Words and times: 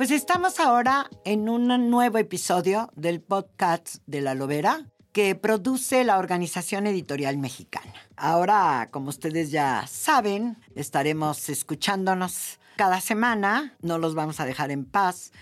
Pues 0.00 0.12
estamos 0.12 0.60
ahora 0.60 1.10
en 1.26 1.50
un 1.50 1.90
nuevo 1.90 2.16
episodio 2.16 2.90
del 2.96 3.20
podcast 3.20 3.96
de 4.06 4.22
La 4.22 4.34
Lobera 4.34 4.86
que 5.12 5.34
produce 5.34 6.04
la 6.04 6.16
Organización 6.16 6.86
Editorial 6.86 7.36
Mexicana. 7.36 7.92
Ahora, 8.16 8.88
como 8.92 9.10
ustedes 9.10 9.50
ya 9.50 9.86
saben, 9.86 10.56
estaremos 10.74 11.50
escuchándonos 11.50 12.60
cada 12.76 13.02
semana, 13.02 13.76
no 13.82 13.98
los 13.98 14.14
vamos 14.14 14.40
a 14.40 14.46
dejar 14.46 14.70
en 14.70 14.86
paz, 14.86 15.32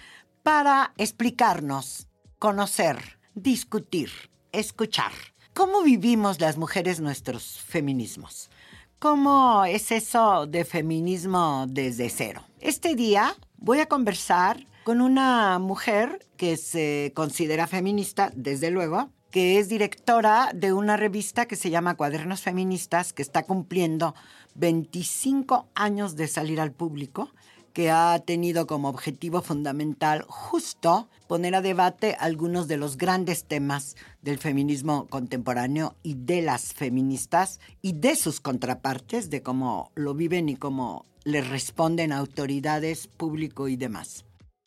para 0.42 0.92
explicarnos, 0.96 2.08
conocer, 2.40 3.20
discutir, 3.36 4.10
escuchar 4.50 5.12
cómo 5.54 5.82
vivimos 5.82 6.40
las 6.40 6.56
mujeres 6.56 6.98
nuestros 6.98 7.60
feminismos. 7.60 8.50
¿Cómo 8.98 9.64
es 9.64 9.92
eso 9.92 10.48
de 10.48 10.64
feminismo 10.64 11.66
desde 11.68 12.10
cero? 12.10 12.42
Este 12.58 12.96
día 12.96 13.36
voy 13.58 13.80
a 13.80 13.86
conversar 13.86 14.66
con 14.84 15.00
una 15.00 15.58
mujer 15.58 16.26
que 16.36 16.56
se 16.56 17.12
considera 17.14 17.66
feminista, 17.66 18.32
desde 18.34 18.70
luego, 18.70 19.10
que 19.30 19.58
es 19.58 19.68
directora 19.68 20.50
de 20.54 20.72
una 20.72 20.96
revista 20.96 21.46
que 21.46 21.56
se 21.56 21.70
llama 21.70 21.96
Cuadernos 21.96 22.40
Feministas, 22.40 23.12
que 23.12 23.22
está 23.22 23.42
cumpliendo 23.42 24.14
25 24.54 25.68
años 25.74 26.16
de 26.16 26.28
salir 26.28 26.60
al 26.60 26.72
público, 26.72 27.30
que 27.74 27.90
ha 27.90 28.18
tenido 28.20 28.66
como 28.66 28.88
objetivo 28.88 29.42
fundamental 29.42 30.24
justo 30.26 31.08
poner 31.28 31.54
a 31.54 31.60
debate 31.60 32.16
algunos 32.18 32.66
de 32.66 32.78
los 32.78 32.96
grandes 32.96 33.44
temas 33.44 33.94
del 34.22 34.38
feminismo 34.38 35.06
contemporáneo 35.08 35.94
y 36.02 36.14
de 36.14 36.42
las 36.42 36.72
feministas 36.72 37.60
y 37.82 37.92
de 37.92 38.16
sus 38.16 38.40
contrapartes, 38.40 39.28
de 39.28 39.42
cómo 39.42 39.92
lo 39.94 40.14
viven 40.14 40.48
y 40.48 40.56
cómo 40.56 41.04
le 41.28 41.42
responden 41.42 42.10
autoridades, 42.10 43.06
público 43.06 43.68
y 43.68 43.76
demás. 43.76 44.24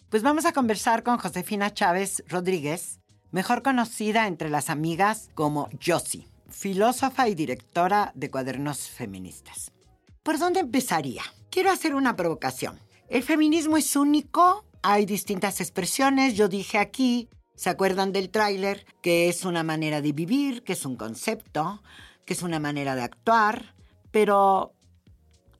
Pues 0.09 0.21
vamos 0.21 0.45
a 0.45 0.53
conversar 0.53 1.01
con 1.01 1.17
Josefina 1.17 1.73
Chávez 1.73 2.23
Rodríguez, 2.27 2.99
mejor 3.31 3.63
conocida 3.63 4.27
entre 4.27 4.49
las 4.49 4.69
amigas 4.69 5.29
como 5.33 5.69
Josie, 5.83 6.27
filósofa 6.49 7.27
y 7.27 7.33
directora 7.33 8.11
de 8.13 8.29
Cuadernos 8.29 8.89
Feministas. 8.89 9.71
¿Por 10.21 10.37
dónde 10.37 10.59
empezaría? 10.59 11.23
Quiero 11.49 11.71
hacer 11.71 11.95
una 11.95 12.15
provocación. 12.15 12.79
El 13.09 13.23
feminismo 13.23 13.77
es 13.77 13.95
único, 13.95 14.63
hay 14.83 15.07
distintas 15.07 15.61
expresiones, 15.61 16.35
yo 16.35 16.47
dije 16.47 16.77
aquí, 16.77 17.27
¿se 17.55 17.71
acuerdan 17.71 18.11
del 18.11 18.29
tráiler? 18.29 18.85
Que 19.01 19.29
es 19.29 19.45
una 19.45 19.63
manera 19.63 20.01
de 20.01 20.11
vivir, 20.11 20.61
que 20.63 20.73
es 20.73 20.85
un 20.85 20.95
concepto, 20.95 21.81
que 22.23 22.33
es 22.33 22.43
una 22.43 22.59
manera 22.59 22.93
de 22.95 23.01
actuar, 23.01 23.73
pero 24.11 24.75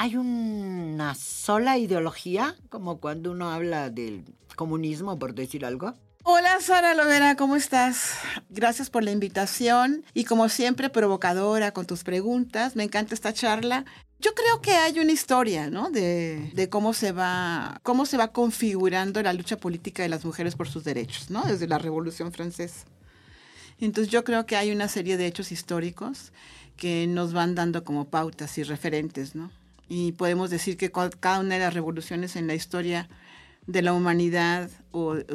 ¿Hay 0.02 0.16
una 0.16 1.14
sola 1.14 1.78
ideología, 1.78 2.56
como 2.70 3.00
cuando 3.00 3.30
uno 3.30 3.52
habla 3.52 3.92
del 3.92 4.26
comunismo, 4.56 5.20
por 5.20 5.36
decir 5.36 5.64
algo? 5.64 5.94
Hola 6.24 6.60
Sara 6.60 6.96
Lovera, 6.96 7.36
¿cómo 7.36 7.56
estás? 7.56 8.16
Gracias 8.50 8.90
por 8.90 9.04
la 9.04 9.12
invitación 9.12 10.04
y 10.16 10.24
como 10.24 10.50
siempre 10.50 10.90
provocadora 10.90 11.72
con 11.72 11.86
tus 11.86 12.04
preguntas. 12.04 12.76
Me 12.76 12.84
encanta 12.84 13.14
esta 13.14 13.32
charla. 13.32 13.86
Yo 14.18 14.34
creo 14.34 14.60
que 14.60 14.72
hay 14.72 15.00
una 15.00 15.12
historia, 15.12 15.70
¿no? 15.70 15.92
De, 15.92 16.50
de, 16.56 16.68
cómo 16.68 16.94
se 16.94 17.12
va 17.12 17.80
cómo 17.84 18.08
se 18.08 18.18
va 18.18 18.32
configurando 18.32 19.22
la 19.22 19.34
lucha 19.34 19.58
política 19.58 20.02
de 20.02 20.10
las 20.10 20.26
mujeres 20.26 20.56
por 20.56 20.68
sus 20.68 20.84
derechos, 20.84 21.30
¿no? 21.30 21.44
Desde 21.44 21.68
la 21.68 21.78
Revolución 21.78 22.32
Francesa. 22.32 22.88
Entonces 23.78 24.12
yo 24.12 24.24
creo 24.24 24.48
que 24.48 24.56
hay 24.56 24.72
una 24.72 24.88
serie 24.88 25.16
de 25.18 25.28
hechos 25.28 25.52
históricos 25.52 26.34
que 26.76 27.06
nos 27.06 27.34
van 27.34 27.54
dando 27.54 27.84
como 27.84 28.10
pautas 28.10 28.58
y 28.58 28.64
referentes, 28.64 29.36
¿no? 29.36 29.52
Y 29.94 30.14
podemos 30.14 30.50
decir 30.50 30.78
que 30.78 30.90
cada 30.90 31.42
una 31.42 31.56
de 31.56 31.60
las 31.60 31.74
revoluciones 31.74 32.38
en 32.38 32.48
la 32.48 32.56
historia 32.56 33.10
de 33.68 33.82
la 33.82 33.92
humanidad 33.92 34.70
o 34.92 35.18
eh, 35.18 35.26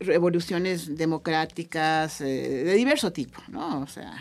revoluciones 0.00 0.96
democráticas 0.96 2.20
eh, 2.20 2.64
de 2.64 2.74
diverso 2.74 3.12
tipo, 3.12 3.40
¿no? 3.46 3.82
O 3.82 3.86
sea, 3.86 4.12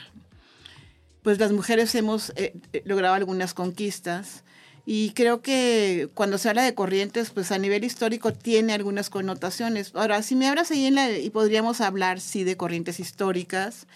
pues 1.24 1.40
las 1.40 1.52
mujeres 1.52 1.96
hemos 1.96 2.32
eh, 2.36 2.54
logrado 2.86 3.16
algunas 3.16 3.56
conquistas 3.56 4.44
y 4.86 5.10
creo 5.14 5.42
que 5.42 6.08
cuando 6.14 6.38
se 6.38 6.50
habla 6.50 6.62
de 6.62 6.76
corrientes, 6.76 7.32
pues 7.32 7.52
a 7.52 7.58
nivel 7.58 7.84
histórico 7.84 8.32
tiene 8.32 8.74
algunas 8.74 9.10
connotaciones. 9.10 9.96
Ahora, 9.96 10.22
si 10.22 10.36
me 10.36 10.48
hablas 10.48 10.70
ahí 10.70 10.86
en 10.86 10.94
la, 10.94 11.10
y 11.18 11.32
podríamos 11.32 11.82
hablar, 11.82 12.20
sí, 12.20 12.44
de 12.44 12.58
corrientes 12.58 13.00
históricas, 13.00 13.88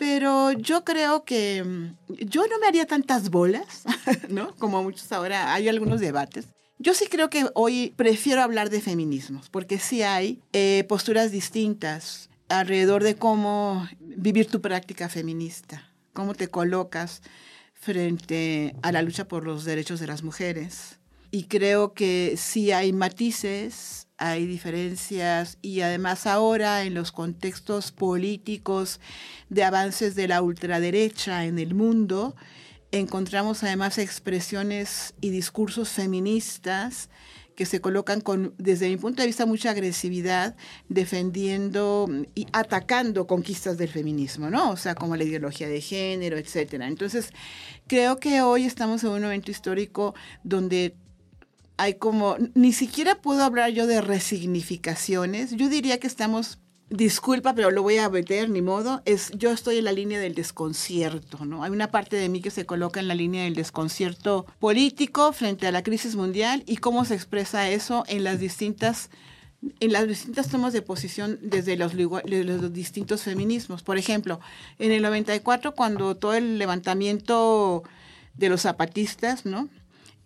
pero 0.00 0.52
yo 0.52 0.82
creo 0.82 1.24
que 1.24 1.62
mm, 1.62 2.14
yo 2.24 2.46
no 2.46 2.58
me 2.58 2.66
haría 2.66 2.86
tantas 2.86 3.28
bolas, 3.28 3.84
¿no? 4.30 4.56
Como 4.56 4.82
muchos 4.82 5.12
ahora, 5.12 5.52
hay 5.52 5.68
algunos 5.68 6.00
debates. 6.00 6.46
Yo 6.78 6.94
sí 6.94 7.04
creo 7.06 7.28
que 7.28 7.44
hoy 7.52 7.92
prefiero 7.96 8.40
hablar 8.40 8.70
de 8.70 8.80
feminismos, 8.80 9.50
porque 9.50 9.78
sí 9.78 10.02
hay 10.02 10.40
eh, 10.54 10.86
posturas 10.88 11.30
distintas 11.32 12.30
alrededor 12.48 13.02
de 13.02 13.16
cómo 13.16 13.86
vivir 14.00 14.46
tu 14.46 14.62
práctica 14.62 15.10
feminista, 15.10 15.92
cómo 16.14 16.32
te 16.32 16.48
colocas 16.48 17.20
frente 17.74 18.74
a 18.80 18.92
la 18.92 19.02
lucha 19.02 19.28
por 19.28 19.44
los 19.44 19.66
derechos 19.66 20.00
de 20.00 20.06
las 20.06 20.22
mujeres. 20.22 20.98
Y 21.30 21.44
creo 21.44 21.92
que 21.92 22.36
sí 22.38 22.72
hay 22.72 22.94
matices, 22.94 24.08
hay 24.20 24.46
diferencias 24.46 25.56
y 25.62 25.80
además 25.80 26.26
ahora 26.26 26.84
en 26.84 26.92
los 26.92 27.10
contextos 27.10 27.90
políticos 27.90 29.00
de 29.48 29.64
avances 29.64 30.14
de 30.14 30.28
la 30.28 30.42
ultraderecha 30.42 31.46
en 31.46 31.58
el 31.58 31.74
mundo, 31.74 32.36
encontramos 32.92 33.62
además 33.62 33.96
expresiones 33.96 35.14
y 35.22 35.30
discursos 35.30 35.88
feministas 35.88 37.08
que 37.56 37.64
se 37.64 37.80
colocan 37.80 38.20
con, 38.20 38.54
desde 38.58 38.88
mi 38.90 38.98
punto 38.98 39.22
de 39.22 39.26
vista, 39.26 39.46
mucha 39.46 39.70
agresividad, 39.70 40.54
defendiendo 40.88 42.06
y 42.34 42.46
atacando 42.52 43.26
conquistas 43.26 43.78
del 43.78 43.88
feminismo, 43.88 44.50
¿no? 44.50 44.70
O 44.70 44.76
sea, 44.76 44.94
como 44.94 45.16
la 45.16 45.24
ideología 45.24 45.68
de 45.68 45.80
género, 45.80 46.36
etcétera. 46.36 46.86
Entonces, 46.86 47.32
creo 47.86 48.18
que 48.18 48.42
hoy 48.42 48.64
estamos 48.64 49.02
en 49.02 49.10
un 49.10 49.22
momento 49.22 49.50
histórico 49.50 50.14
donde 50.42 50.94
hay 51.80 51.94
como, 51.94 52.36
ni 52.54 52.74
siquiera 52.74 53.14
puedo 53.14 53.42
hablar 53.42 53.70
yo 53.70 53.86
de 53.86 54.02
resignificaciones. 54.02 55.52
Yo 55.52 55.70
diría 55.70 55.98
que 55.98 56.06
estamos, 56.06 56.58
disculpa, 56.90 57.54
pero 57.54 57.70
lo 57.70 57.82
voy 57.82 57.96
a 57.96 58.10
meter, 58.10 58.50
ni 58.50 58.60
modo, 58.60 59.00
es, 59.06 59.30
yo 59.30 59.50
estoy 59.50 59.78
en 59.78 59.86
la 59.86 59.92
línea 59.92 60.20
del 60.20 60.34
desconcierto, 60.34 61.46
¿no? 61.46 61.64
Hay 61.64 61.70
una 61.70 61.90
parte 61.90 62.16
de 62.16 62.28
mí 62.28 62.42
que 62.42 62.50
se 62.50 62.66
coloca 62.66 63.00
en 63.00 63.08
la 63.08 63.14
línea 63.14 63.44
del 63.44 63.54
desconcierto 63.54 64.44
político 64.58 65.32
frente 65.32 65.66
a 65.66 65.72
la 65.72 65.82
crisis 65.82 66.16
mundial 66.16 66.64
y 66.66 66.76
cómo 66.76 67.06
se 67.06 67.14
expresa 67.14 67.70
eso 67.70 68.04
en 68.08 68.24
las 68.24 68.38
distintas 68.38 69.08
en 69.78 69.92
las 69.92 70.06
distintas 70.06 70.48
tomas 70.48 70.72
de 70.72 70.80
posición 70.80 71.38
desde 71.42 71.76
los, 71.76 71.92
los, 71.94 72.72
distintos 72.72 73.22
feminismos. 73.22 73.82
Por 73.82 73.98
ejemplo, 73.98 74.40
en 74.78 74.90
el 74.90 75.02
94, 75.02 75.74
cuando 75.74 76.16
todo 76.16 76.32
el 76.32 76.58
levantamiento 76.58 77.82
de 78.34 78.48
los 78.48 78.62
zapatistas, 78.62 79.44
¿no? 79.44 79.68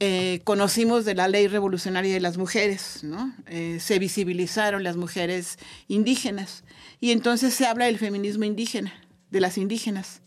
Eh, 0.07 0.43
conocimos 0.45 1.07
de 1.07 1.15
la 1.15 1.29
ley 1.29 1.49
revolucionaria 1.49 2.13
de 2.13 2.21
las 2.21 2.37
mujeres, 2.37 3.03
¿no? 3.05 3.33
Eh, 3.47 3.79
se 3.81 3.99
visibilizaron 3.99 4.83
las 4.83 4.97
mujeres 4.97 5.59
indígenas 5.89 6.63
y 7.01 7.13
entonces 7.13 7.55
se 7.55 7.65
habla 7.65 7.87
del 7.87 7.97
feminismo 7.97 8.45
indígena, 8.45 8.93
de 9.31 9.41
las 9.41 9.57
indígenas, 9.57 10.21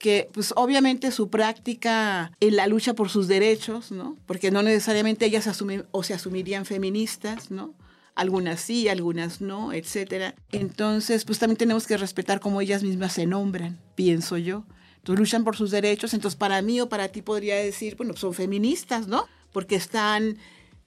que 0.00 0.28
pues 0.32 0.52
obviamente 0.56 1.12
su 1.12 1.30
práctica 1.30 2.32
en 2.40 2.56
la 2.56 2.66
lucha 2.66 2.94
por 2.94 3.08
sus 3.08 3.28
derechos, 3.28 3.92
¿no? 3.92 4.16
Porque 4.26 4.50
no 4.50 4.64
necesariamente 4.64 5.24
ellas 5.24 5.46
asumen 5.46 5.86
o 5.92 6.02
se 6.02 6.12
asumirían 6.12 6.64
feministas, 6.64 7.52
¿no? 7.52 7.74
Algunas 8.16 8.60
sí, 8.60 8.88
algunas 8.88 9.40
no, 9.40 9.72
etcétera. 9.72 10.34
Entonces, 10.50 11.24
pues 11.24 11.38
también 11.38 11.58
tenemos 11.58 11.86
que 11.86 11.96
respetar 11.96 12.40
cómo 12.40 12.60
ellas 12.60 12.82
mismas 12.82 13.12
se 13.12 13.24
nombran, 13.26 13.78
pienso 13.94 14.36
yo. 14.36 14.64
Entonces 15.06 15.20
luchan 15.20 15.44
por 15.44 15.56
sus 15.56 15.70
derechos, 15.70 16.14
entonces 16.14 16.36
para 16.36 16.60
mí 16.62 16.80
o 16.80 16.88
para 16.88 17.06
ti 17.06 17.22
podría 17.22 17.54
decir, 17.54 17.94
bueno, 17.94 18.16
son 18.16 18.34
feministas, 18.34 19.06
¿no? 19.06 19.28
Porque 19.52 19.76
están, 19.76 20.36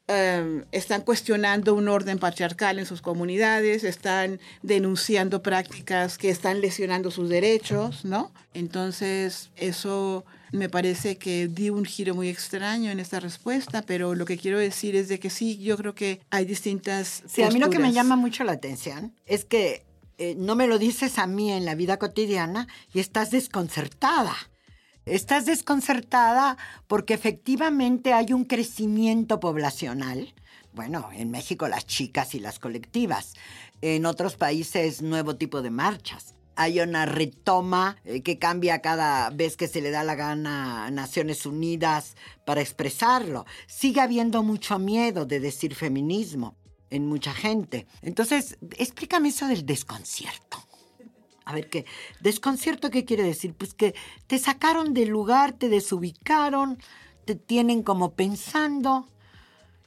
em, 0.07 0.65
están 0.73 1.03
cuestionando 1.03 1.73
un 1.73 1.87
orden 1.87 2.19
patriarcal 2.19 2.79
en 2.79 2.85
sus 2.85 3.01
comunidades, 3.01 3.85
están 3.85 4.41
denunciando 4.61 5.41
prácticas 5.41 6.17
que 6.17 6.29
están 6.29 6.59
lesionando 6.59 7.11
sus 7.11 7.29
derechos, 7.29 8.03
¿no? 8.03 8.33
Entonces 8.53 9.51
eso 9.55 10.25
Me 10.51 10.67
parece 10.67 11.17
que 11.17 11.47
di 11.47 11.69
un 11.69 11.85
giro 11.85 12.15
muy 12.15 12.27
extraño 12.27 12.89
en 12.89 12.99
esta 12.99 13.19
respuesta, 13.19 13.83
pero 13.83 14.15
lo 14.15 14.25
que 14.25 14.35
quiero 14.35 14.57
decir 14.57 14.95
es 14.95 15.07
de 15.07 15.19
que 15.19 15.29
sí, 15.29 15.59
yo 15.59 15.77
creo 15.77 15.93
que 15.93 16.21
hay 16.31 16.45
distintas... 16.45 17.21
Sí, 17.27 17.43
a 17.43 17.51
mí 17.51 17.59
lo 17.59 17.69
que 17.69 17.77
me 17.77 17.93
llama 17.93 18.15
mucho 18.15 18.43
la 18.43 18.53
atención 18.53 19.13
es 19.27 19.45
que 19.45 19.83
eh, 20.19 20.35
no 20.37 20.55
me 20.55 20.67
lo 20.67 20.77
dices 20.77 21.17
a 21.17 21.27
mí 21.27 21.49
en 21.49 21.63
la 21.63 21.75
vida 21.75 21.97
cotidiana 21.97 22.67
y 22.93 22.99
estás 22.99 23.31
desconcertada. 23.31 24.35
Estás 25.05 25.45
desconcertada 25.45 26.57
porque 26.87 27.13
efectivamente 27.13 28.11
hay 28.11 28.33
un 28.33 28.43
crecimiento 28.43 29.39
poblacional. 29.39 30.35
Bueno, 30.73 31.09
en 31.13 31.31
México 31.31 31.69
las 31.69 31.87
chicas 31.87 32.35
y 32.35 32.41
las 32.41 32.59
colectivas. 32.59 33.33
En 33.81 34.05
otros 34.05 34.35
países 34.35 35.01
nuevo 35.01 35.37
tipo 35.37 35.61
de 35.61 35.71
marchas 35.71 36.35
hay 36.57 36.81
una 36.81 37.05
retoma 37.05 37.95
eh, 38.03 38.21
que 38.21 38.37
cambia 38.37 38.81
cada 38.81 39.29
vez 39.29 39.55
que 39.55 39.69
se 39.69 39.79
le 39.79 39.91
da 39.91 40.03
la 40.03 40.15
gana 40.15 40.85
a 40.85 40.91
Naciones 40.91 41.45
Unidas 41.45 42.17
para 42.45 42.59
expresarlo. 42.59 43.45
Sigue 43.67 44.01
habiendo 44.01 44.43
mucho 44.43 44.77
miedo 44.79 45.25
de 45.25 45.39
decir 45.39 45.73
feminismo 45.75 46.58
en 46.89 47.07
mucha 47.07 47.33
gente. 47.33 47.87
Entonces, 48.01 48.57
explícame 48.77 49.29
eso 49.29 49.47
del 49.47 49.65
desconcierto. 49.65 50.57
A 51.45 51.53
ver, 51.53 51.69
¿qué? 51.69 51.85
¿Desconcierto 52.19 52.91
qué 52.91 53.05
quiere 53.05 53.23
decir? 53.23 53.53
Pues 53.53 53.73
que 53.73 53.95
te 54.27 54.37
sacaron 54.37 54.93
del 54.93 55.09
lugar, 55.09 55.53
te 55.53 55.69
desubicaron, 55.69 56.77
te 57.25 57.35
tienen 57.35 57.81
como 57.83 58.13
pensando. 58.13 59.07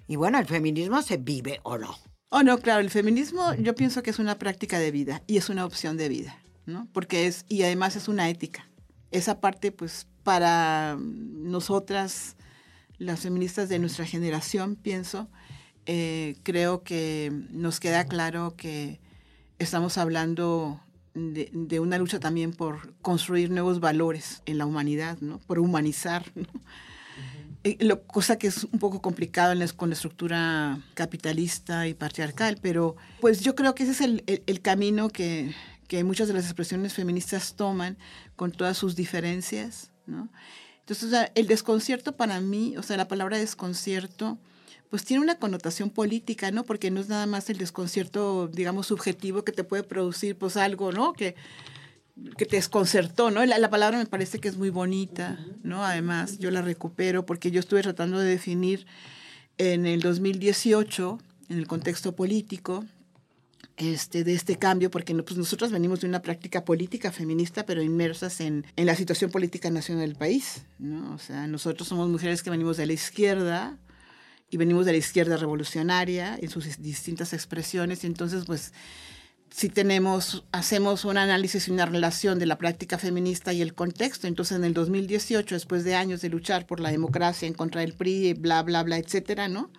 Y 0.08 0.16
bueno, 0.16 0.38
el 0.38 0.46
feminismo 0.46 1.02
se 1.02 1.19
vive 1.19 1.60
o 1.62 1.78
no. 1.78 1.96
Oh, 2.31 2.43
no, 2.43 2.58
claro, 2.58 2.81
el 2.81 2.90
feminismo 2.90 3.55
yo 3.55 3.75
pienso 3.75 4.02
que 4.02 4.10
es 4.10 4.19
una 4.19 4.38
práctica 4.38 4.78
de 4.78 4.90
vida 4.90 5.22
y 5.26 5.37
es 5.37 5.48
una 5.48 5.64
opción 5.64 5.96
de 5.96 6.08
vida. 6.08 6.43
¿no? 6.66 6.88
Porque 6.93 7.26
es, 7.26 7.44
y 7.48 7.62
además 7.62 7.96
es 7.96 8.08
una 8.08 8.28
ética. 8.28 8.69
Esa 9.10 9.40
parte, 9.40 9.72
pues, 9.72 10.06
para 10.22 10.96
nosotras, 10.98 12.37
las 12.98 13.20
feministas 13.20 13.69
de 13.69 13.78
nuestra 13.78 14.06
generación, 14.06 14.76
pienso, 14.76 15.28
eh, 15.87 16.37
creo 16.43 16.82
que 16.82 17.32
nos 17.50 17.81
queda 17.81 18.05
claro 18.06 18.55
que 18.56 19.00
estamos 19.58 19.99
hablando 19.99 20.81
de, 21.14 21.81
una 21.81 21.99
lucha 21.99 22.20
también 22.20 22.52
por 22.52 22.94
construir 23.02 23.50
nuevos 23.50 23.81
valores 23.81 24.43
en 24.46 24.58
la 24.58 24.67
humanidad, 24.67 25.19
¿no? 25.20 25.38
Por 25.40 25.58
humanizar, 25.58 26.25
lo, 27.81 28.02
cosa 28.05 28.38
que 28.38 28.46
es 28.46 28.64
un 28.64 28.79
poco 28.79 29.02
complicado 29.02 29.55
con 29.76 29.90
la 29.90 29.94
estructura 29.94 30.81
capitalista 30.94 31.87
y 31.87 31.94
patriarcal, 31.94 32.58
pero 32.62 32.96
pues 33.20 33.40
yo 33.40 33.55
creo 33.55 33.75
que 33.75 33.82
ese 33.82 33.93
es 33.93 34.00
el, 34.00 34.25
el 34.26 34.61
camino 34.62 35.11
que, 35.11 35.55
que 35.88 36.05
muchas 36.05 36.29
de 36.29 36.34
las 36.34 36.44
expresiones 36.44 36.94
feministas 36.94 37.55
toman 37.55 37.99
con 38.37 38.52
todas 38.52 38.79
sus 38.79 38.96
diferencias, 38.96 39.90
¿no? 40.06 40.31
Entonces, 40.81 41.31
el 41.34 41.46
desconcierto 41.46 42.17
para 42.17 42.40
mí, 42.40 42.76
o 42.76 42.82
sea, 42.82 42.96
la 42.96 43.06
palabra 43.06 43.38
desconcierto, 43.38 44.38
pues 44.93 45.06
tiene 45.06 45.23
una 45.23 45.37
connotación 45.37 45.89
política, 45.89 46.50
¿no? 46.50 46.65
Porque 46.65 46.91
no 46.91 47.00
es 47.00 47.09
nada 47.09 47.25
más 47.25 47.49
el 47.49 47.56
desconcierto, 47.56 48.47
digamos, 48.49 48.89
subjetivo 48.89 49.43
que 49.43 49.50
te 49.50 49.65
puede 49.65 49.85
producir, 49.85 50.37
pues 50.37 50.59
algo, 50.59 50.93
¿no? 50.93 51.15
Que, 51.15 51.35
que 52.37 52.44
te 52.44 52.56
desconcertó, 52.56 53.31
¿no? 53.31 53.43
La, 53.47 53.56
la, 53.56 53.71
palabra 53.71 53.97
me 53.97 54.05
parece 54.05 54.39
que 54.39 54.49
es 54.49 54.59
muy 54.59 54.69
bonita, 54.69 55.43
¿no? 55.62 55.83
Además, 55.83 56.39
yo 56.39 56.50
la 56.50 56.61
recupero 56.61 57.25
porque 57.25 57.50
yo 57.50 57.61
estuve 57.61 57.81
tratando 57.81 58.19
de 58.19 58.29
definir 58.29 58.87
en 59.56 59.87
el 59.87 60.00
2018, 60.00 61.19
en 61.49 61.56
el 61.56 61.67
contexto 61.67 62.15
político, 62.15 62.85
este, 63.79 64.25
de 64.25 64.35
este 64.35 64.59
cambio, 64.59 64.91
porque 64.91 65.15
pues 65.15 65.39
nosotros 65.39 65.73
venimos 65.73 66.03
de 66.03 66.09
una 66.09 66.21
práctica 66.21 66.67
política 66.67 67.12
feminista, 67.12 67.65
pero 67.65 67.81
inmersas 67.81 68.43
en, 68.43 68.67
en 68.77 68.85
la 68.85 68.94
situación 68.94 69.31
política 69.31 69.71
nacional 69.71 70.06
del 70.06 70.17
país. 70.17 70.67
¿no? 70.79 71.15
O 71.15 71.19
sea, 71.19 71.47
nosotros 71.47 71.89
somos 71.89 72.11
mujeres 72.11 72.43
que 72.43 72.50
venimos 72.50 72.77
de 72.77 72.85
la 72.85 72.93
izquierda 72.93 73.79
y 74.52 74.58
venimos 74.58 74.84
de 74.87 74.93
la 74.93 74.99
izquierda 74.99 75.37
revolucionaria 75.38 76.38
en 76.40 76.50
sus 76.50 76.81
distintas 76.81 77.32
expresiones, 77.32 78.04
y 78.04 78.06
entonces 78.06 78.44
pues 78.44 78.72
si 79.50 79.70
tenemos, 79.70 80.44
hacemos 80.52 81.04
un 81.04 81.16
análisis 81.16 81.69
y 81.69 81.70
una 81.70 81.87
relación 81.87 82.38
de 82.38 82.46
la 82.46 82.58
práctica 82.58 82.99
feminista 82.99 83.52
y 83.52 83.62
el 83.62 83.75
contexto, 83.75 84.26
entonces 84.26 84.58
en 84.58 84.64
el 84.64 84.75
2018, 84.75 85.54
después 85.54 85.84
de 85.84 85.94
años 85.94 86.20
de 86.20 86.28
luchar 86.28 86.66
por 86.66 86.81
la 86.81 86.90
democracia 86.90 87.49
en 87.49 87.54
contra 87.54 87.81
del 87.81 87.94
PRI, 87.94 88.34
bla, 88.34 88.62
bla, 88.62 88.82
bla, 88.82 88.99
etcétera, 88.99 89.49
¿no? 89.49 89.70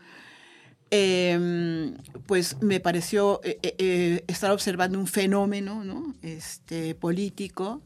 Em, 0.89 1.95
pues 2.27 2.61
me 2.61 2.79
pareció 2.79 3.41
eh, 3.43 3.57
eh, 3.63 3.75
eh, 3.79 4.23
estar 4.27 4.51
observando 4.51 4.99
un 4.99 5.07
fenómeno 5.07 5.83
¿no? 5.83 6.13
este, 6.21 6.93
político 6.93 7.81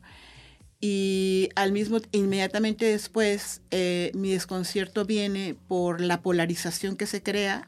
y 0.79 1.49
al 1.55 1.71
mismo 1.71 1.99
inmediatamente 2.11 2.85
después 2.85 3.61
mi 3.71 4.31
desconcierto 4.31 5.05
viene 5.05 5.55
por 5.67 6.01
la 6.01 6.21
polarización 6.21 6.97
que 6.97 7.07
se 7.07 7.23
crea 7.23 7.67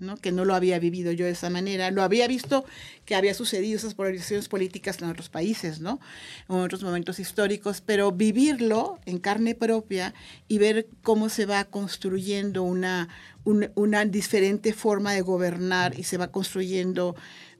¿no? 0.00 0.16
que 0.16 0.32
no 0.32 0.44
lo 0.44 0.54
había 0.54 0.78
vivido 0.78 1.12
yo 1.12 1.24
de 1.24 1.32
esa 1.32 1.50
manera. 1.50 1.90
Lo 1.90 2.02
había 2.02 2.26
visto 2.28 2.64
que 3.04 3.14
había 3.14 3.34
sucedido 3.34 3.76
esas 3.76 3.94
polarizaciones 3.94 4.48
políticas 4.48 5.00
en 5.00 5.08
otros 5.08 5.28
países, 5.28 5.80
¿no? 5.80 6.00
en 6.48 6.56
otros 6.56 6.82
momentos 6.82 7.18
históricos, 7.18 7.82
pero 7.84 8.12
vivirlo 8.12 8.98
en 9.06 9.18
carne 9.18 9.54
propia 9.54 10.14
y 10.46 10.58
ver 10.58 10.88
cómo 11.02 11.28
se 11.28 11.46
va 11.46 11.64
construyendo 11.64 12.62
una, 12.62 13.08
una 13.44 14.04
diferente 14.04 14.72
forma 14.72 15.12
de 15.12 15.22
gobernar 15.22 15.98
y 15.98 16.04
se 16.04 16.18
va 16.18 16.28
construyendo 16.28 17.16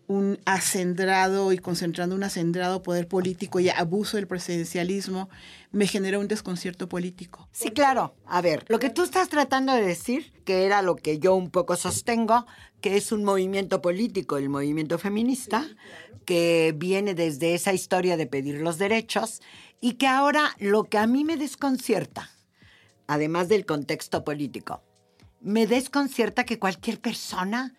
un 0.08 0.40
acendrado 0.46 1.52
y 1.52 1.58
concentrando 1.58 2.16
un 2.16 2.25
acendrado 2.25 2.82
poder 2.82 3.06
político 3.06 3.60
y 3.60 3.69
abuso 3.69 4.16
del 4.16 4.26
presidencialismo, 4.26 5.28
me 5.70 5.87
generó 5.87 6.19
un 6.19 6.28
desconcierto 6.28 6.88
político. 6.88 7.46
Sí, 7.52 7.70
claro. 7.70 8.14
A 8.26 8.40
ver, 8.40 8.64
lo 8.69 8.78
que 8.78 8.88
tú 8.88 9.02
estás 9.02 9.28
tratando 9.28 9.75
de 9.75 9.82
decir, 9.82 10.32
que 10.44 10.64
era 10.64 10.81
lo 10.81 10.96
que 10.96 11.19
yo 11.19 11.34
un 11.34 11.50
poco 11.50 11.76
sostengo, 11.76 12.46
que 12.81 12.96
es 12.96 13.12
un 13.12 13.22
movimiento 13.22 13.82
político, 13.82 14.38
el 14.38 14.49
movimiento 14.49 14.99
feminista, 14.99 15.69
que 16.25 16.75
viene 16.76 17.14
desde 17.14 17.54
esa 17.54 17.75
historia 17.75 18.16
de 18.16 18.26
pedir 18.26 18.61
los 18.62 18.78
derechos 18.78 19.43
y 19.81 19.94
que 19.94 20.06
ahora 20.06 20.56
lo 20.58 20.84
que 20.84 20.96
a 20.96 21.06
mí 21.06 21.22
me 21.22 21.37
desconcierta, 21.37 22.31
además 23.06 23.49
del 23.49 23.66
contexto 23.66 24.25
político, 24.25 24.82
me 25.43 25.66
desconcierta 25.66 26.44
que 26.44 26.58
cualquier 26.58 26.99
persona 26.99 27.75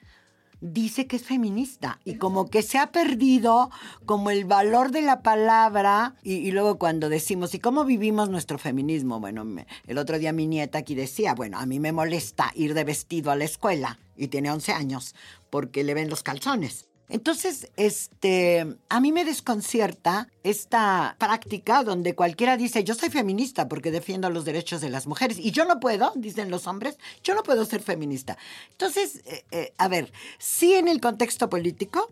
dice 0.61 1.07
que 1.07 1.15
es 1.15 1.23
feminista 1.23 1.99
y 2.03 2.15
como 2.15 2.49
que 2.49 2.61
se 2.61 2.77
ha 2.77 2.91
perdido 2.91 3.69
como 4.05 4.29
el 4.29 4.45
valor 4.45 4.91
de 4.91 5.01
la 5.01 5.21
palabra 5.21 6.15
y, 6.23 6.51
luego 6.51 6.77
cuando 6.77 7.09
decimos, 7.09 7.53
¿y 7.53 7.59
cómo 7.59 7.85
vivimos 7.85 8.29
nuestro 8.29 8.57
feminismo? 8.57 9.19
Bueno, 9.19 9.45
el 9.87 9.97
otro 9.97 10.19
día 10.19 10.33
mi 10.33 10.47
nieta 10.47 10.79
aquí 10.79 10.95
decía, 10.95 11.33
bueno, 11.33 11.59
a 11.59 11.65
mí 11.65 11.79
me 11.79 11.91
molesta 11.91 12.51
ir 12.55 12.73
de 12.73 12.83
vestido 12.83 13.31
a 13.31 13.35
la 13.35 13.45
escuela 13.45 13.99
y 14.15 14.27
tiene 14.27 14.51
11 14.51 14.73
años 14.73 15.15
porque 15.49 15.83
le 15.83 15.93
ven 15.93 16.09
los 16.09 16.23
calzones. 16.23 16.88
Entonces, 17.09 17.71
este, 17.75 18.77
a 18.87 18.99
mí 18.99 19.11
me 19.11 19.25
desconcierta 19.25 20.27
esta 20.43 21.15
práctica 21.17 21.83
donde 21.83 22.13
cualquiera 22.13 22.55
dice, 22.55 22.83
yo 22.83 22.93
soy 22.93 23.09
feminista 23.09 23.67
porque 23.67 23.91
defiendo 23.91 24.29
los 24.29 24.45
derechos 24.45 24.79
de 24.79 24.89
las 24.89 25.07
mujeres 25.07 25.39
y 25.39 25.51
yo 25.51 25.65
no 25.65 25.79
puedo, 25.79 26.13
dicen 26.15 26.51
los 26.51 26.67
hombres, 26.67 26.99
yo 27.23 27.33
no 27.33 27.41
puedo 27.41 27.65
ser 27.65 27.81
feminista. 27.81 28.37
Entonces, 28.71 29.23
eh, 29.25 29.43
eh, 29.51 29.73
a 29.77 29.87
ver, 29.87 30.13
sí 30.37 30.73
en 30.73 30.87
el 30.87 31.01
contexto 31.01 31.49
político, 31.49 32.11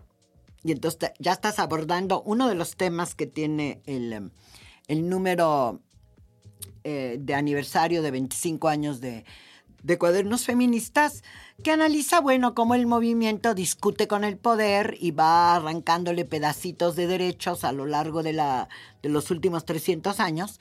y 0.63 0.72
entonces 0.72 1.12
ya 1.20 1.34
estás 1.34 1.60
abordando 1.60 2.24
uno 2.24 2.50
de 2.50 2.56
los 2.56 2.75
temas 2.75 3.13
que 3.13 3.27
tiene 3.27 3.82
el, 3.86 4.32
el 4.88 5.10
número 5.10 5.80
eh, 6.84 7.18
de 7.20 7.36
aniversario 7.36 8.01
de 8.01 8.12
25 8.12 8.68
años 8.68 9.00
de, 9.00 9.25
de 9.88 9.98
cuadernos 9.98 10.44
feministas 10.44 11.24
que 11.63 11.72
analiza, 11.72 12.20
bueno, 12.20 12.53
cómo 12.53 12.75
el 12.75 12.86
movimiento 12.86 13.53
discute 13.53 14.08
con 14.08 14.25
el 14.25 14.38
poder 14.38 14.98
y 15.00 15.12
va 15.12 15.56
arrancándole 15.56 16.25
pedacitos 16.25 16.98
de 16.98 17.08
derechos 17.08 17.63
a 17.63 17.72
lo 17.72 17.86
largo 17.86 18.22
de, 18.22 18.34
la, 18.34 18.67
de 19.01 19.08
los 19.08 19.32
últimos 19.32 19.65
300 19.65 20.20
años. 20.20 20.60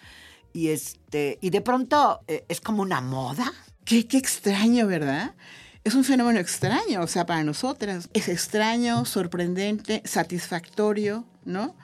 Y, 0.52 0.68
este, 0.68 1.38
y 1.42 1.50
de 1.50 1.61
pronto 1.61 2.21
eh, 2.28 2.45
es 2.49 2.61
como 2.61 2.83
una 2.83 3.00
moda. 3.00 3.52
Qué, 3.85 4.06
qué 4.06 4.16
extraño, 4.16 4.87
¿verdad? 4.87 5.35
Es 5.83 5.97
un 5.97 6.04
fenómeno 6.04 6.38
extraño, 6.38 7.02
o 7.02 7.09
sea, 7.09 7.26
para 7.26 7.42
nosotras. 7.42 8.09
Es 8.12 8.28
extraño, 8.28 9.04
sorprendente, 9.04 10.02
satisfactorio, 10.04 11.25
¿no? 11.45 11.75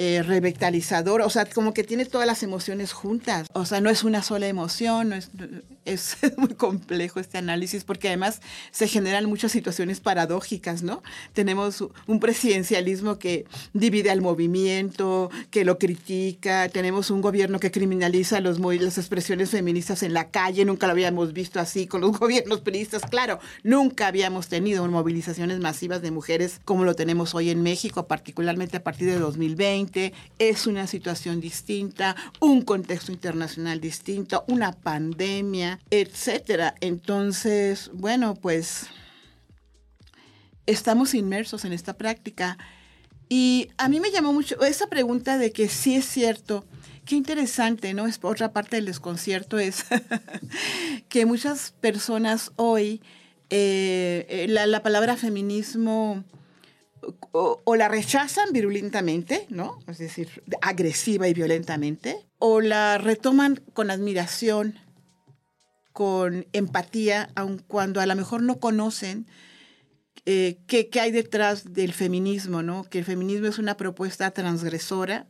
Eh, 0.00 0.22
revitalizador, 0.22 1.22
o 1.22 1.28
sea, 1.28 1.44
como 1.44 1.74
que 1.74 1.82
tiene 1.82 2.04
todas 2.04 2.24
las 2.24 2.44
emociones 2.44 2.92
juntas. 2.92 3.48
O 3.52 3.66
sea, 3.66 3.80
no 3.80 3.90
es 3.90 4.04
una 4.04 4.22
sola 4.22 4.46
emoción, 4.46 5.12
es, 5.12 5.28
es, 5.84 6.16
muy 6.36 6.54
complejo 6.54 7.18
este 7.18 7.36
análisis 7.36 7.82
porque 7.82 8.06
además 8.06 8.40
se 8.70 8.86
generan 8.86 9.24
muchas 9.24 9.50
situaciones 9.50 9.98
paradójicas, 9.98 10.84
¿no? 10.84 11.02
Tenemos 11.32 11.84
un 12.06 12.20
presidencialismo 12.20 13.18
que 13.18 13.46
divide 13.72 14.12
al 14.12 14.20
movimiento, 14.20 15.32
que 15.50 15.64
lo 15.64 15.78
critica, 15.78 16.68
tenemos 16.68 17.10
un 17.10 17.20
gobierno 17.20 17.58
que 17.58 17.72
criminaliza 17.72 18.38
los, 18.40 18.60
las 18.60 18.98
expresiones 18.98 19.50
feministas 19.50 20.04
en 20.04 20.14
la 20.14 20.30
calle, 20.30 20.64
nunca 20.64 20.86
lo 20.86 20.92
habíamos 20.92 21.32
visto 21.32 21.58
así 21.58 21.88
con 21.88 22.02
los 22.02 22.12
gobiernos 22.20 22.60
periodistas, 22.60 23.02
claro, 23.02 23.40
nunca 23.64 24.06
habíamos 24.06 24.46
tenido 24.46 24.86
movilizaciones 24.86 25.58
masivas 25.58 26.02
de 26.02 26.12
mujeres 26.12 26.60
como 26.64 26.84
lo 26.84 26.94
tenemos 26.94 27.34
hoy 27.34 27.50
en 27.50 27.64
México, 27.64 28.06
particularmente 28.06 28.76
a 28.76 28.84
partir 28.84 29.08
de 29.08 29.18
2020 29.18 29.87
Es 30.38 30.66
una 30.66 30.86
situación 30.86 31.40
distinta, 31.40 32.16
un 32.40 32.62
contexto 32.62 33.12
internacional 33.12 33.80
distinto, 33.80 34.44
una 34.48 34.72
pandemia, 34.72 35.80
etcétera. 35.90 36.74
Entonces, 36.80 37.90
bueno, 37.92 38.34
pues 38.34 38.86
estamos 40.66 41.14
inmersos 41.14 41.64
en 41.64 41.72
esta 41.72 41.94
práctica. 41.94 42.58
Y 43.28 43.68
a 43.76 43.88
mí 43.88 44.00
me 44.00 44.10
llamó 44.10 44.32
mucho 44.32 44.60
esa 44.62 44.86
pregunta 44.86 45.38
de 45.38 45.52
que 45.52 45.68
sí 45.68 45.96
es 45.96 46.06
cierto, 46.06 46.64
qué 47.04 47.16
interesante, 47.16 47.94
¿no? 47.94 48.06
Es 48.06 48.18
otra 48.22 48.52
parte 48.52 48.76
del 48.76 48.84
desconcierto 48.84 49.58
es 49.58 49.84
que 51.08 51.26
muchas 51.26 51.72
personas 51.80 52.52
hoy 52.56 53.00
eh, 53.50 54.26
eh, 54.28 54.46
la, 54.48 54.82
palabra 54.82 55.16
feminismo 55.16 56.22
o, 57.32 57.76
la 57.76 57.88
rechazan 57.88 58.52
virulentamente, 58.52 59.46
¿no? 59.48 59.78
Es 59.86 59.98
decir, 59.98 60.42
agresiva 60.60 61.28
y 61.28 61.34
violentamente, 61.34 62.26
o 62.38 62.60
la 62.60 62.98
retoman 62.98 63.60
con 63.72 63.90
admiración, 63.90 64.78
con 65.92 66.46
empatía, 66.52 67.30
aun 67.34 67.58
cuando 67.66 68.00
a 68.00 68.06
lo 68.06 68.14
mejor 68.14 68.42
no 68.42 68.58
conocen 68.60 69.26
eh, 70.26 70.58
qué, 70.66 70.88
hay 71.00 71.10
detrás 71.10 71.72
del 71.72 71.92
feminismo, 71.92 72.62
¿no? 72.62 72.84
Que 72.84 72.98
el 72.98 73.04
feminismo 73.04 73.46
es 73.46 73.58
una 73.58 73.76
propuesta 73.76 74.30
transgresora, 74.30 75.26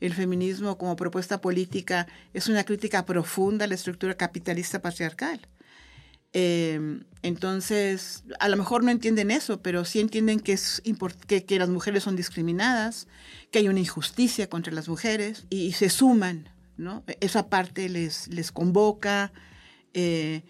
el 0.00 0.14
feminismo 0.14 0.78
como 0.78 0.94
propuesta 0.96 1.40
política 1.40 2.06
es 2.34 2.48
una 2.48 2.64
crítica 2.64 3.06
profunda 3.06 3.64
a 3.64 3.68
la 3.68 3.74
estructura 3.74 4.14
capitalista 4.14 4.80
patriarcal. 4.82 5.40
Em, 6.38 7.04
entonces, 7.22 8.22
a 8.40 8.50
lo 8.50 8.58
mejor 8.58 8.84
no 8.84 8.90
entienden 8.90 9.30
eso, 9.30 9.62
pero 9.62 9.86
sí 9.86 10.00
entienden 10.00 10.38
que, 10.38 10.52
es 10.52 10.82
que, 11.26 11.58
las 11.58 11.70
mujeres 11.70 12.02
son 12.02 12.14
discriminadas, 12.14 13.08
que 13.50 13.60
hay 13.60 13.68
una 13.70 13.80
injusticia 13.80 14.46
contra 14.50 14.70
las 14.74 14.86
mujeres 14.86 15.46
y, 15.48 15.72
se 15.72 15.88
suman, 15.88 16.50
¿no? 16.76 17.04
Esa 17.20 17.48
parte 17.48 17.88
les, 17.88 18.28
les 18.28 18.52
convoca 18.52 19.32
eh, 19.94 20.42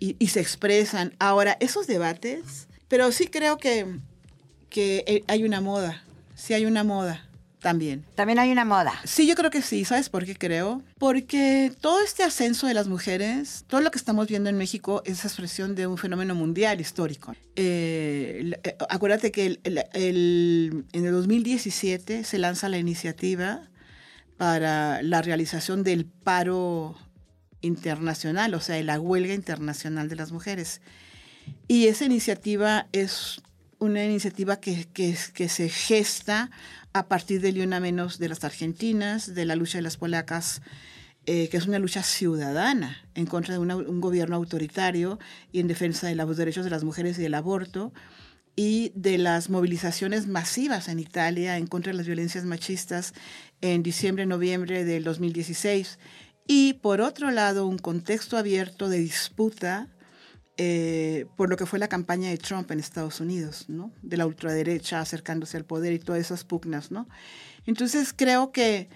y, 0.00 0.16
y, 0.18 0.26
se 0.26 0.40
expresan. 0.40 1.14
Ahora, 1.20 1.56
esos 1.60 1.86
debates, 1.86 2.66
pero 2.88 3.12
sí 3.12 3.28
creo 3.28 3.58
que, 3.58 3.86
que 4.70 5.04
eh, 5.06 5.22
hay 5.28 5.44
una 5.44 5.60
moda, 5.60 6.02
sí 6.34 6.52
hay 6.52 6.66
una 6.66 6.82
moda 6.82 7.27
también. 7.60 8.04
También 8.14 8.38
hay 8.38 8.52
una 8.52 8.64
moda. 8.64 8.94
Sí, 9.04 9.26
yo 9.26 9.34
creo 9.34 9.50
que 9.50 9.62
sí. 9.62 9.84
¿Sabes 9.84 10.08
por 10.08 10.24
qué 10.24 10.36
creo? 10.36 10.82
Porque 10.98 11.72
todo 11.80 12.00
este 12.02 12.22
ascenso 12.22 12.66
de 12.66 12.74
las 12.74 12.88
mujeres, 12.88 13.64
todo 13.66 13.80
lo 13.80 13.90
que 13.90 13.98
estamos 13.98 14.28
viendo 14.28 14.48
en 14.48 14.56
México 14.56 15.02
es 15.04 15.24
expresión 15.24 15.74
de 15.74 15.86
un 15.86 15.98
fenómeno 15.98 16.34
mundial 16.34 16.80
histórico. 16.80 17.34
Eh, 17.56 18.52
eh, 18.62 18.76
acuérdate 18.88 19.32
que 19.32 19.60
en 19.64 20.84
el 20.92 21.12
2017 21.12 22.24
se 22.24 22.38
lanza 22.38 22.68
la 22.68 22.78
iniciativa 22.78 23.68
para 24.36 25.02
la 25.02 25.20
realización 25.20 25.82
del 25.82 26.06
paro 26.06 26.96
internacional, 27.60 28.54
o 28.54 28.60
sea, 28.60 28.76
de 28.76 28.84
la 28.84 29.00
huelga 29.00 29.34
internacional 29.34 30.08
de 30.08 30.16
las 30.16 30.30
mujeres. 30.30 30.80
Y 31.66 31.88
esa 31.88 32.04
iniciativa 32.04 32.86
es 32.92 33.42
una 33.78 34.04
iniciativa 34.04 34.60
que, 34.60 34.86
que, 34.92 35.16
que 35.34 35.48
se 35.48 35.68
gesta 35.68 36.50
a 36.92 37.08
partir 37.08 37.40
de 37.40 37.62
una 37.62 37.80
menos 37.80 38.18
de 38.18 38.28
las 38.28 38.44
argentinas, 38.44 39.34
de 39.34 39.44
la 39.44 39.56
lucha 39.56 39.78
de 39.78 39.82
las 39.82 39.96
polacas, 39.96 40.62
eh, 41.26 41.48
que 41.48 41.58
es 41.58 41.66
una 41.66 41.78
lucha 41.78 42.02
ciudadana 42.02 42.96
en 43.14 43.26
contra 43.26 43.54
de 43.54 43.60
un 43.60 44.00
gobierno 44.00 44.36
autoritario 44.36 45.18
y 45.52 45.60
en 45.60 45.68
defensa 45.68 46.06
de 46.06 46.14
los 46.14 46.36
derechos 46.36 46.64
de 46.64 46.70
las 46.70 46.84
mujeres 46.84 47.18
y 47.18 47.22
del 47.22 47.34
aborto, 47.34 47.92
y 48.56 48.90
de 48.96 49.18
las 49.18 49.50
movilizaciones 49.50 50.26
masivas 50.26 50.88
en 50.88 50.98
Italia 50.98 51.58
en 51.58 51.68
contra 51.68 51.92
de 51.92 51.96
las 51.96 52.06
violencias 52.06 52.44
machistas 52.44 53.14
en 53.60 53.84
diciembre, 53.84 54.26
noviembre 54.26 54.84
del 54.84 55.04
2016. 55.04 56.00
Y 56.48 56.72
por 56.72 57.00
otro 57.00 57.30
lado, 57.30 57.68
un 57.68 57.78
contexto 57.78 58.36
abierto 58.36 58.88
de 58.88 58.98
disputa 58.98 59.86
eh, 60.60 61.26
por 61.36 61.48
lo 61.48 61.56
que 61.56 61.66
fue 61.66 61.78
la 61.78 61.86
campaña 61.86 62.30
de 62.30 62.36
Trump 62.36 62.68
en 62.72 62.80
Estados 62.80 63.20
Unidos, 63.20 63.66
¿no? 63.68 63.92
De 64.02 64.16
la 64.16 64.26
ultraderecha 64.26 65.00
acercándose 65.00 65.56
al 65.56 65.64
poder 65.64 65.92
y 65.92 66.00
todas 66.00 66.20
esas 66.20 66.42
pugnas, 66.42 66.90
¿no? 66.90 67.08
Entonces 67.64 68.12
creo 68.12 68.50
que 68.50 68.88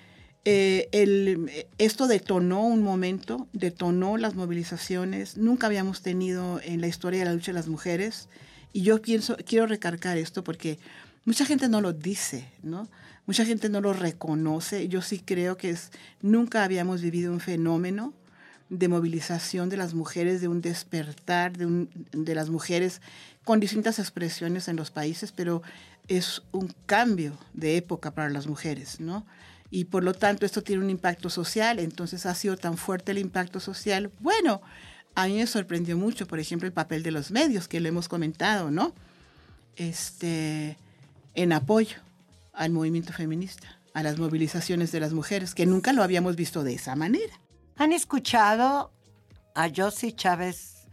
eh, 0.44 0.88
el, 0.90 1.52
esto 1.78 2.08
detonó 2.08 2.66
un 2.66 2.82
momento, 2.82 3.46
detonó 3.52 4.16
las 4.16 4.34
movilizaciones. 4.34 5.36
Nunca 5.36 5.68
habíamos 5.68 6.02
tenido 6.02 6.60
en 6.64 6.80
la 6.80 6.88
historia 6.88 7.20
de 7.20 7.26
la 7.26 7.34
lucha 7.34 7.52
de 7.52 7.58
las 7.58 7.68
mujeres. 7.68 8.28
Y 8.72 8.82
yo 8.82 9.00
pienso, 9.00 9.36
quiero 9.46 9.68
recargar 9.68 10.18
esto 10.18 10.42
porque 10.42 10.80
mucha 11.24 11.44
gente 11.46 11.68
no 11.68 11.80
lo 11.80 11.92
dice, 11.92 12.48
¿no? 12.64 12.88
Mucha 13.24 13.44
gente 13.44 13.68
no 13.68 13.80
lo 13.80 13.92
reconoce. 13.92 14.88
Yo 14.88 15.00
sí 15.00 15.22
creo 15.24 15.56
que 15.56 15.70
es, 15.70 15.92
nunca 16.22 16.64
habíamos 16.64 17.02
vivido 17.02 17.32
un 17.32 17.38
fenómeno 17.38 18.14
de 18.72 18.88
movilización 18.88 19.68
de 19.68 19.76
las 19.76 19.92
mujeres, 19.92 20.40
de 20.40 20.48
un 20.48 20.62
despertar 20.62 21.54
de, 21.56 21.86
de 22.12 22.34
las 22.34 22.48
mujeres 22.48 23.02
con 23.44 23.60
distintas 23.60 23.98
expresiones 23.98 24.66
en 24.66 24.76
los 24.76 24.90
países, 24.90 25.30
pero 25.30 25.62
es 26.08 26.42
un 26.52 26.74
cambio 26.86 27.36
de 27.52 27.76
época 27.76 28.12
para 28.12 28.30
las 28.30 28.46
mujeres, 28.46 28.98
¿no? 28.98 29.26
Y 29.70 29.84
por 29.84 30.02
lo 30.02 30.14
tanto 30.14 30.46
esto 30.46 30.62
tiene 30.62 30.82
un 30.82 30.88
impacto 30.88 31.28
social, 31.28 31.78
entonces 31.78 32.24
ha 32.24 32.34
sido 32.34 32.56
tan 32.56 32.78
fuerte 32.78 33.12
el 33.12 33.18
impacto 33.18 33.60
social. 33.60 34.10
Bueno, 34.20 34.62
a 35.14 35.26
mí 35.26 35.34
me 35.34 35.46
sorprendió 35.46 35.98
mucho, 35.98 36.26
por 36.26 36.40
ejemplo, 36.40 36.66
el 36.66 36.72
papel 36.72 37.02
de 37.02 37.10
los 37.10 37.30
medios, 37.30 37.68
que 37.68 37.80
lo 37.80 37.88
hemos 37.88 38.08
comentado, 38.08 38.70
¿no? 38.70 38.94
Este, 39.76 40.78
en 41.34 41.52
apoyo 41.52 41.98
al 42.54 42.70
movimiento 42.70 43.12
feminista, 43.12 43.78
a 43.92 44.02
las 44.02 44.18
movilizaciones 44.18 44.92
de 44.92 45.00
las 45.00 45.12
mujeres, 45.12 45.54
que 45.54 45.66
nunca 45.66 45.92
lo 45.92 46.02
habíamos 46.02 46.36
visto 46.36 46.64
de 46.64 46.74
esa 46.74 46.96
manera. 46.96 47.41
¿Han 47.82 47.92
escuchado 47.92 48.92
a 49.56 49.68
Josie 49.74 50.14
Chávez, 50.14 50.86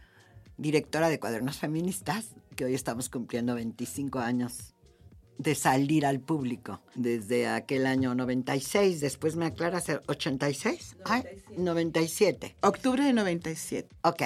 directora 0.56 1.08
de 1.08 1.20
Cuadernos 1.20 1.56
Feministas, 1.56 2.30
que 2.56 2.64
hoy 2.64 2.74
estamos 2.74 3.08
cumpliendo 3.08 3.54
25 3.54 4.18
años 4.18 4.74
de 5.38 5.54
salir 5.54 6.04
al 6.04 6.18
público 6.18 6.80
desde 6.96 7.46
aquel 7.46 7.86
año 7.86 8.16
96, 8.16 9.00
después 9.00 9.36
me 9.36 9.46
aclara 9.46 9.80
ser 9.80 10.02
86, 10.08 10.96
97. 11.56 12.56
Octubre 12.60 13.04
de 13.04 13.12
97. 13.12 13.88
Ok, 14.02 14.22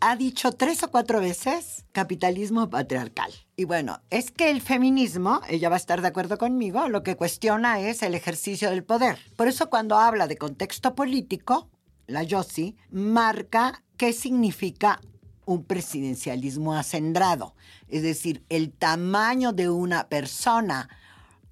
ha 0.00 0.16
dicho 0.16 0.50
tres 0.50 0.82
o 0.82 0.90
cuatro 0.90 1.20
veces 1.20 1.84
capitalismo 1.92 2.68
patriarcal. 2.68 3.30
Y 3.54 3.62
bueno, 3.64 4.00
es 4.10 4.32
que 4.32 4.50
el 4.50 4.60
feminismo, 4.60 5.40
ella 5.48 5.68
va 5.68 5.76
a 5.76 5.78
estar 5.78 6.02
de 6.02 6.08
acuerdo 6.08 6.36
conmigo, 6.36 6.88
lo 6.88 7.04
que 7.04 7.16
cuestiona 7.16 7.78
es 7.78 8.02
el 8.02 8.16
ejercicio 8.16 8.70
del 8.70 8.82
poder. 8.82 9.20
Por 9.36 9.46
eso 9.46 9.70
cuando 9.70 9.96
habla 9.98 10.26
de 10.26 10.36
contexto 10.36 10.96
político, 10.96 11.70
la 12.08 12.24
Yossi, 12.24 12.74
marca 12.90 13.84
qué 13.96 14.12
significa 14.12 15.00
un 15.44 15.62
presidencialismo 15.64 16.74
acendrado, 16.74 17.54
es 17.86 18.02
decir, 18.02 18.42
el 18.48 18.72
tamaño 18.72 19.52
de 19.52 19.70
una 19.70 20.08
persona 20.08 20.88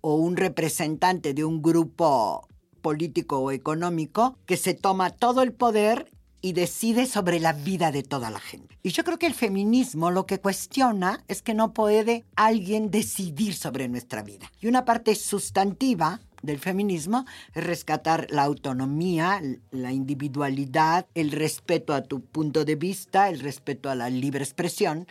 o 0.00 0.16
un 0.16 0.36
representante 0.36 1.34
de 1.34 1.44
un 1.44 1.62
grupo 1.62 2.48
político 2.82 3.38
o 3.38 3.52
económico 3.52 4.36
que 4.46 4.56
se 4.56 4.74
toma 4.74 5.10
todo 5.10 5.42
el 5.42 5.52
poder 5.52 6.10
y 6.42 6.52
decide 6.52 7.06
sobre 7.06 7.40
la 7.40 7.52
vida 7.52 7.90
de 7.90 8.02
toda 8.02 8.30
la 8.30 8.38
gente. 8.38 8.78
Y 8.82 8.90
yo 8.90 9.02
creo 9.02 9.18
que 9.18 9.26
el 9.26 9.34
feminismo 9.34 10.10
lo 10.10 10.26
que 10.26 10.40
cuestiona 10.40 11.24
es 11.28 11.42
que 11.42 11.54
no 11.54 11.72
puede 11.72 12.24
alguien 12.36 12.90
decidir 12.90 13.54
sobre 13.54 13.88
nuestra 13.88 14.22
vida. 14.22 14.50
Y 14.60 14.68
una 14.68 14.84
parte 14.84 15.14
sustantiva 15.14 16.20
del 16.42 16.58
feminismo 16.58 17.24
es 17.54 17.64
rescatar 17.64 18.26
la 18.30 18.44
autonomía, 18.44 19.40
la 19.70 19.92
individualidad, 19.92 21.06
el 21.14 21.32
respeto 21.32 21.94
a 21.94 22.02
tu 22.02 22.20
punto 22.24 22.64
de 22.64 22.76
vista, 22.76 23.28
el 23.28 23.40
respeto 23.40 23.90
a 23.90 23.94
la 23.94 24.10
libre 24.10 24.44
expresión. 24.44 25.06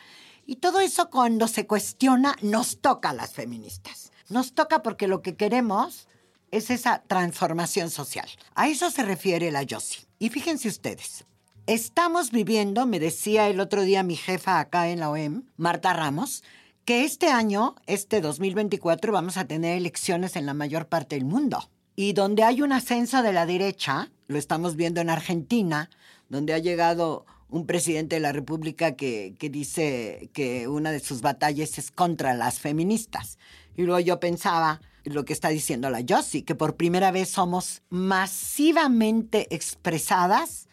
Y 0.45 0.57
todo 0.57 0.79
eso 0.79 1.09
cuando 1.09 1.47
se 1.47 1.65
cuestiona 1.65 2.35
nos 2.41 2.79
toca 2.79 3.09
a 3.09 3.13
las 3.13 3.33
feministas. 3.33 4.11
Nos 4.29 4.53
toca 4.53 4.83
porque 4.83 5.07
lo 5.07 5.21
que 5.21 5.35
queremos 5.35 6.07
es 6.51 6.69
esa 6.69 7.03
transformación 7.07 7.89
social. 7.89 8.29
A 8.53 8.67
eso 8.67 8.89
se 8.91 9.03
refiere 9.03 9.51
la 9.51 9.63
Yossi. 9.63 10.05
Y 10.19 10.29
fíjense 10.29 10.67
ustedes, 10.67 11.25
estamos 11.67 12.31
viviendo, 12.31 12.85
me 12.85 12.99
decía 12.99 13.49
el 13.49 13.59
otro 13.59 13.81
día 13.81 14.03
mi 14.03 14.15
jefa 14.15 14.59
acá 14.59 14.89
en 14.89 14.99
la 14.99 15.09
OEM, 15.09 15.43
Marta 15.57 15.93
Ramos, 15.93 16.43
que 16.85 17.03
este 17.03 17.27
año, 17.27 17.75
este 17.87 18.21
2024, 18.21 19.11
vamos 19.11 19.37
a 19.37 19.45
tener 19.45 19.75
elecciones 19.75 20.35
en 20.35 20.45
la 20.45 20.53
mayor 20.53 20.87
parte 20.87 21.15
del 21.15 21.25
mundo. 21.25 21.71
Y 21.95 22.13
donde 22.13 22.43
hay 22.43 22.61
un 22.61 22.71
ascenso 22.71 23.23
de 23.23 23.33
la 23.33 23.47
derecha, 23.47 24.11
lo 24.27 24.37
estamos 24.37 24.75
viendo 24.75 25.01
en 25.01 25.09
Argentina, 25.09 25.89
donde 26.29 26.53
ha 26.53 26.59
llegado 26.59 27.25
un 27.49 27.65
presidente 27.65 28.17
de 28.17 28.19
la 28.19 28.31
República 28.31 28.95
que, 28.95 29.35
dice 29.39 30.29
que 30.33 30.67
una 30.67 30.91
de 30.91 30.99
sus 30.99 31.21
batallas 31.21 31.79
es 31.79 31.89
contra 31.89 32.35
las 32.35 32.59
feministas. 32.59 33.39
Y 33.75 33.83
luego 33.83 33.99
yo 33.99 34.19
pensaba, 34.19 34.79
lo 35.05 35.25
que 35.25 35.33
está 35.33 35.49
diciendo 35.49 35.89
la 35.89 36.01
Yossi, 36.01 36.43
que 36.43 36.55
por 36.55 36.75
primera 36.75 37.11
vez 37.11 37.29
somos 37.29 37.81
masivamente 37.89 39.47
expresadas 39.53 40.67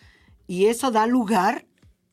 y 0.47 0.67
eso 0.67 0.91
da 0.91 1.07
lugar 1.07 1.67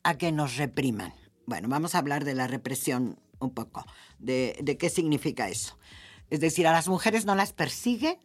a 0.04 0.16
que 0.16 0.32
nos 0.32 0.56
repriman. 0.56 1.12
Bueno, 1.46 1.68
vamos 1.68 1.94
a 1.94 1.98
hablar 1.98 2.24
de 2.24 2.34
la 2.34 2.46
represión 2.46 3.18
un 3.40 3.50
poco 3.50 3.84
de, 4.18 4.76
qué 4.78 4.90
significa 4.90 5.48
eso. 5.48 5.78
Es 6.30 6.40
decir, 6.40 6.66
a 6.66 6.72
las 6.72 6.88
mujeres 6.88 7.24
no 7.24 7.34
las 7.34 7.52
persiguen 7.52 8.16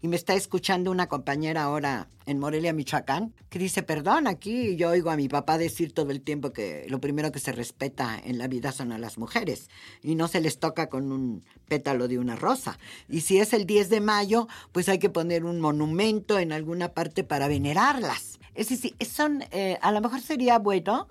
y 0.00 0.06
me 0.06 0.14
está 0.14 0.34
escuchando 0.34 0.92
una 0.92 1.08
compañera 1.08 1.64
ahora 1.64 2.08
en 2.24 2.38
Morelia, 2.38 2.72
Michoacán, 2.72 3.34
que 3.48 3.58
dice, 3.58 3.82
perdón, 3.82 4.28
aquí 4.28 4.76
yo 4.76 4.90
oigo 4.90 5.10
a 5.10 5.16
mi 5.16 5.28
papá 5.28 5.58
decir 5.58 5.92
todo 5.92 6.12
el 6.12 6.20
tiempo 6.20 6.52
que 6.52 6.86
lo 6.88 7.00
primero 7.00 7.32
que 7.32 7.40
se 7.40 7.50
respeta 7.50 8.16
en 8.24 8.38
la 8.38 8.46
vida 8.46 8.70
son 8.70 8.92
a 8.92 8.98
las 8.98 9.18
mujeres 9.18 9.70
y 10.00 10.14
no 10.14 10.28
se 10.28 10.40
les 10.40 10.60
toca 10.60 10.88
con 10.88 11.10
un 11.10 11.44
pétalo 11.66 12.06
de 12.06 12.18
una 12.18 12.36
rosa. 12.36 12.78
Y 13.08 13.22
si 13.22 13.38
es 13.38 13.52
el 13.52 13.66
10 13.66 13.88
de 13.88 14.00
mayo, 14.00 14.46
pues 14.70 14.88
hay 14.88 15.00
que 15.00 15.10
poner 15.10 15.44
un 15.44 15.60
monumento 15.60 16.38
en 16.38 16.52
alguna 16.52 16.92
parte 16.92 17.24
para 17.24 17.48
venerarlas. 17.48 18.38
Es 18.54 18.68
decir, 18.68 18.94
son, 19.04 19.42
eh, 19.50 19.78
a 19.82 19.90
lo 19.90 20.00
mejor 20.00 20.20
sería 20.20 20.60
bueno 20.60 21.08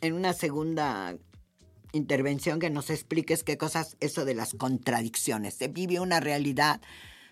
en 0.00 0.14
una 0.14 0.32
segunda 0.32 1.16
intervención 1.96 2.60
que 2.60 2.70
nos 2.70 2.90
expliques 2.90 3.42
qué 3.42 3.56
cosas 3.56 3.96
eso 4.00 4.24
de 4.24 4.34
las 4.34 4.54
contradicciones. 4.54 5.54
Se 5.54 5.68
vive 5.68 6.00
una 6.00 6.20
realidad, 6.20 6.80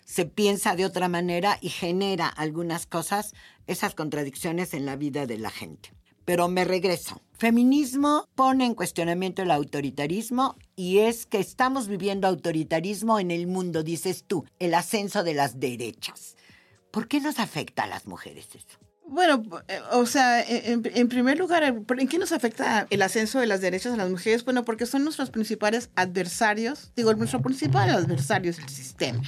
se 0.04 0.26
piensa 0.26 0.76
de 0.76 0.84
otra 0.84 1.08
manera 1.08 1.58
y 1.60 1.68
genera 1.68 2.28
algunas 2.28 2.86
cosas, 2.86 3.34
esas 3.66 3.94
contradicciones 3.94 4.74
en 4.74 4.86
la 4.86 4.96
vida 4.96 5.26
de 5.26 5.38
la 5.38 5.50
gente. 5.50 5.92
Pero 6.24 6.48
me 6.48 6.64
regreso. 6.64 7.20
Feminismo 7.32 8.28
pone 8.34 8.64
en 8.64 8.74
cuestionamiento 8.74 9.42
el 9.42 9.50
autoritarismo 9.50 10.56
y 10.76 10.98
es 10.98 11.26
que 11.26 11.38
estamos 11.38 11.88
viviendo 11.88 12.26
autoritarismo 12.26 13.18
en 13.18 13.30
el 13.30 13.46
mundo, 13.46 13.82
dices 13.82 14.24
tú, 14.26 14.46
el 14.58 14.74
ascenso 14.74 15.22
de 15.22 15.34
las 15.34 15.60
derechas. 15.60 16.36
¿Por 16.90 17.08
qué 17.08 17.20
nos 17.20 17.38
afecta 17.38 17.82
a 17.82 17.88
las 17.88 18.06
mujeres 18.06 18.48
eso? 18.54 18.83
Bueno, 19.06 19.42
eh, 19.68 19.80
o 19.92 20.06
sea, 20.06 20.42
en, 20.42 21.08
primer 21.08 21.38
lugar, 21.38 21.62
¿en 21.62 22.08
qué 22.08 22.18
nos 22.18 22.32
afecta 22.32 22.86
el 22.90 23.02
ascenso 23.02 23.38
de 23.38 23.46
las 23.46 23.60
derechas 23.60 23.92
a 23.92 23.96
las 23.96 24.10
mujeres? 24.10 24.44
Bueno, 24.44 24.64
porque 24.64 24.86
son 24.86 25.04
nuestros 25.04 25.30
principales 25.30 25.90
adversarios, 25.94 26.90
digo, 26.96 27.12
nuestro 27.14 27.42
principal 27.42 27.90
adversario 27.90 28.50
es 28.50 28.58
el 28.58 28.68
sistema. 28.68 29.22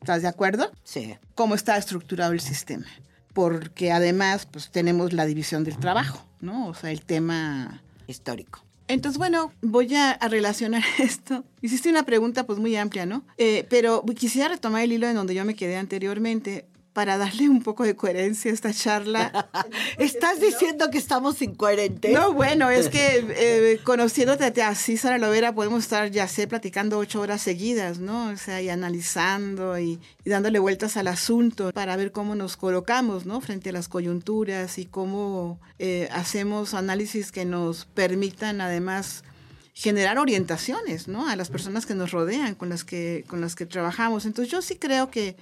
¿Estás 0.00 0.22
de 0.22 0.28
acuerdo? 0.28 0.72
Sí. 0.82 1.16
¿Cómo 1.34 1.54
está 1.54 1.76
estructurado 1.76 2.32
el 2.32 2.40
sistema? 2.40 2.86
Porque 3.32 3.92
además, 3.92 4.46
pues 4.46 4.70
tenemos 4.70 5.12
la 5.12 5.26
división 5.26 5.62
del 5.62 5.78
trabajo, 5.78 6.26
¿no? 6.40 6.66
O 6.68 6.74
sea, 6.74 6.90
el 6.90 7.02
tema 7.02 7.82
histórico. 8.06 8.64
Entonces, 8.88 9.18
bueno, 9.18 9.52
voy 9.62 9.94
a, 9.94 10.18
relacionar 10.28 10.82
esto. 10.98 11.44
Hiciste 11.62 11.88
una 11.88 12.02
pregunta 12.02 12.44
pues 12.44 12.58
muy 12.58 12.74
amplia, 12.74 13.06
¿no? 13.06 13.22
Eh, 13.38 13.64
pero 13.70 14.04
quisiera 14.16 14.48
retomar 14.48 14.82
el 14.82 14.90
hilo 14.90 15.06
en 15.06 15.14
donde 15.14 15.34
yo 15.34 15.44
me 15.44 15.54
quedé 15.54 15.76
anteriormente 15.76 16.66
para 16.92 17.18
darle 17.18 17.48
un 17.48 17.62
poco 17.62 17.84
de 17.84 17.94
coherencia 17.94 18.50
a 18.50 18.54
esta 18.54 18.72
charla. 18.72 19.48
¿Estás 19.98 20.40
diciendo 20.40 20.90
que 20.90 20.98
estamos 20.98 21.40
incoherentes? 21.42 22.12
No, 22.12 22.32
bueno, 22.32 22.70
es 22.70 22.88
que 22.88 23.24
eh, 23.36 23.80
conociéndote 23.84 24.62
así, 24.62 24.96
Sara 24.96 25.18
Lovera, 25.18 25.54
podemos 25.54 25.84
estar, 25.84 26.10
ya 26.10 26.26
sé, 26.28 26.46
platicando 26.46 26.98
ocho 26.98 27.20
horas 27.20 27.42
seguidas, 27.42 27.98
¿no? 27.98 28.30
O 28.30 28.36
sea, 28.36 28.60
y 28.60 28.68
analizando 28.68 29.78
y, 29.78 30.00
dándole 30.24 30.58
vueltas 30.58 30.96
al 30.96 31.08
asunto 31.08 31.72
para 31.72 31.96
ver 31.96 32.12
cómo 32.12 32.34
nos 32.34 32.56
colocamos, 32.56 33.26
¿no? 33.26 33.40
Frente 33.40 33.70
a 33.70 33.72
las 33.72 33.88
coyunturas 33.88 34.78
y 34.78 34.86
cómo 34.86 35.60
eh, 35.78 36.08
hacemos 36.12 36.74
análisis 36.74 37.32
que 37.32 37.44
nos 37.44 37.86
permitan, 37.86 38.60
además, 38.60 39.24
generar 39.72 40.18
orientaciones, 40.18 41.08
¿no? 41.08 41.28
A 41.28 41.36
las 41.36 41.48
personas 41.48 41.86
que 41.86 41.94
nos 41.94 42.10
rodean, 42.10 42.54
con 42.54 42.68
las 42.68 42.84
que, 42.84 43.24
con 43.28 43.40
las 43.40 43.54
que 43.54 43.66
trabajamos. 43.66 44.26
Entonces, 44.26 44.50
yo 44.52 44.62
sí 44.62 44.76
creo 44.76 45.10
que 45.10 45.36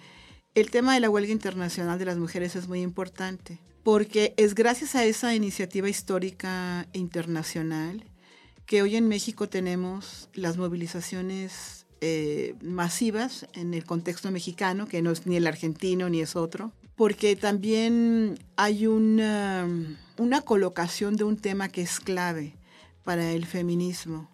el 0.61 0.71
tema 0.71 0.95
de 0.95 1.01
la 1.01 1.11
huelga 1.11 1.33
internacional 1.33 1.99
de 1.99 2.05
las 2.05 2.19
mujeres 2.19 2.57
es 2.57 2.67
muy 2.67 2.81
importante 2.81 3.59
porque 3.85 4.35
es 4.37 4.55
gracias 4.55 4.95
a 4.97 5.05
esa 5.05 5.35
iniciativa 5.35 5.89
histórica 5.89 6.89
internacional 6.93 8.05
que 8.67 8.83
hoy 8.83 8.97
en 8.97 9.09
México 9.09 9.49
tenemos 9.49 10.29
las 10.35 10.57
movilizaciones 10.57 11.87
eh, 12.01 12.55
masivas 12.61 13.47
en 13.55 13.73
el 13.73 13.85
contexto 13.85 14.31
mexicano, 14.31 14.87
que 14.87 15.01
no 15.01 15.11
es 15.11 15.27
ni 15.27 15.37
el 15.37 15.47
argentino 15.47 16.11
ni 16.11 16.21
es 16.21 16.37
otro, 16.37 16.73
porque 16.97 17.35
también 17.37 18.39
hay 18.57 18.87
una 18.87 19.67
colocación 20.45 21.17
de 21.17 21.25
un 21.25 21.37
tema 21.37 21.69
que 21.69 21.83
es 21.83 22.01
clave 22.01 22.57
para 23.05 23.31
el 23.33 23.47
feminismo 23.47 24.29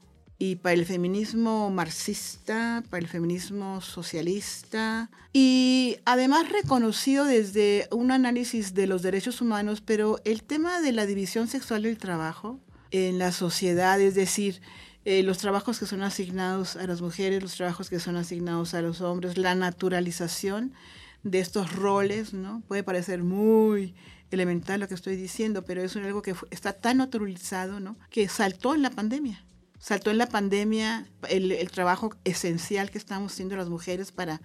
y 0.44 0.56
para 0.56 0.74
el 0.74 0.84
feminismo 0.84 1.70
marxista, 1.70 2.84
para 2.90 3.00
el 3.00 3.08
feminismo 3.08 3.80
socialista 3.80 5.08
y 5.32 5.96
además 6.04 6.50
reconocido 6.50 7.24
desde 7.24 7.88
un 7.90 8.10
análisis 8.10 8.74
de 8.74 8.86
los 8.86 9.00
derechos 9.00 9.40
humanos, 9.40 9.80
pero 9.80 10.18
el 10.26 10.42
tema 10.42 10.82
de 10.82 10.92
la 10.92 11.06
división 11.06 11.48
sexual 11.48 11.84
del 11.84 11.96
trabajo 11.96 12.60
en 12.90 13.18
la 13.18 13.32
sociedad, 13.32 13.98
es 13.98 14.14
decir, 14.14 14.60
eh, 15.06 15.22
los 15.22 15.38
trabajos 15.38 15.78
que 15.78 15.86
son 15.86 16.02
asignados 16.02 16.76
a 16.76 16.86
las 16.86 17.00
mujeres, 17.00 17.42
los 17.42 17.54
trabajos 17.54 17.88
que 17.88 17.98
son 17.98 18.16
asignados 18.16 18.74
a 18.74 18.82
los 18.82 19.00
hombres, 19.00 19.38
la 19.38 19.54
naturalización 19.54 20.74
de 21.22 21.40
estos 21.40 21.72
roles, 21.72 22.34
¿no? 22.34 22.62
Puede 22.68 22.82
parecer 22.82 23.22
muy 23.22 23.94
elemental 24.30 24.80
lo 24.80 24.88
que 24.88 24.94
estoy 24.94 25.16
diciendo, 25.16 25.64
pero 25.64 25.82
es 25.82 25.96
algo 25.96 26.20
que 26.20 26.34
está 26.50 26.74
tan 26.74 26.98
naturalizado, 26.98 27.80
¿no? 27.80 27.96
Que 28.10 28.28
saltó 28.28 28.74
en 28.74 28.82
la 28.82 28.90
pandemia 28.90 29.42
saltó 29.84 30.10
en 30.10 30.16
la 30.16 30.26
pandemia 30.26 31.06
el, 31.28 31.70
trabajo 31.70 32.14
esencial 32.24 32.90
que 32.90 32.96
estamos 32.96 33.32
haciendo 33.32 33.54
las 33.54 33.68
mujeres 33.68 34.12
para 34.12 34.40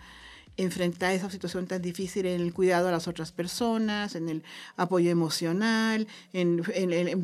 enfrentar 0.58 1.14
esa 1.14 1.30
situación 1.30 1.66
tan 1.66 1.82
difícil 1.82 2.26
en 2.26 2.42
el 2.42 2.54
cuidado 2.54 2.90
a 2.90 2.92
las 2.92 3.08
otras 3.08 3.32
personas, 3.32 4.16
en 4.16 4.28
el 4.28 4.44
apoyo 4.76 5.10
emocional, 5.10 6.10
en, 6.34 6.62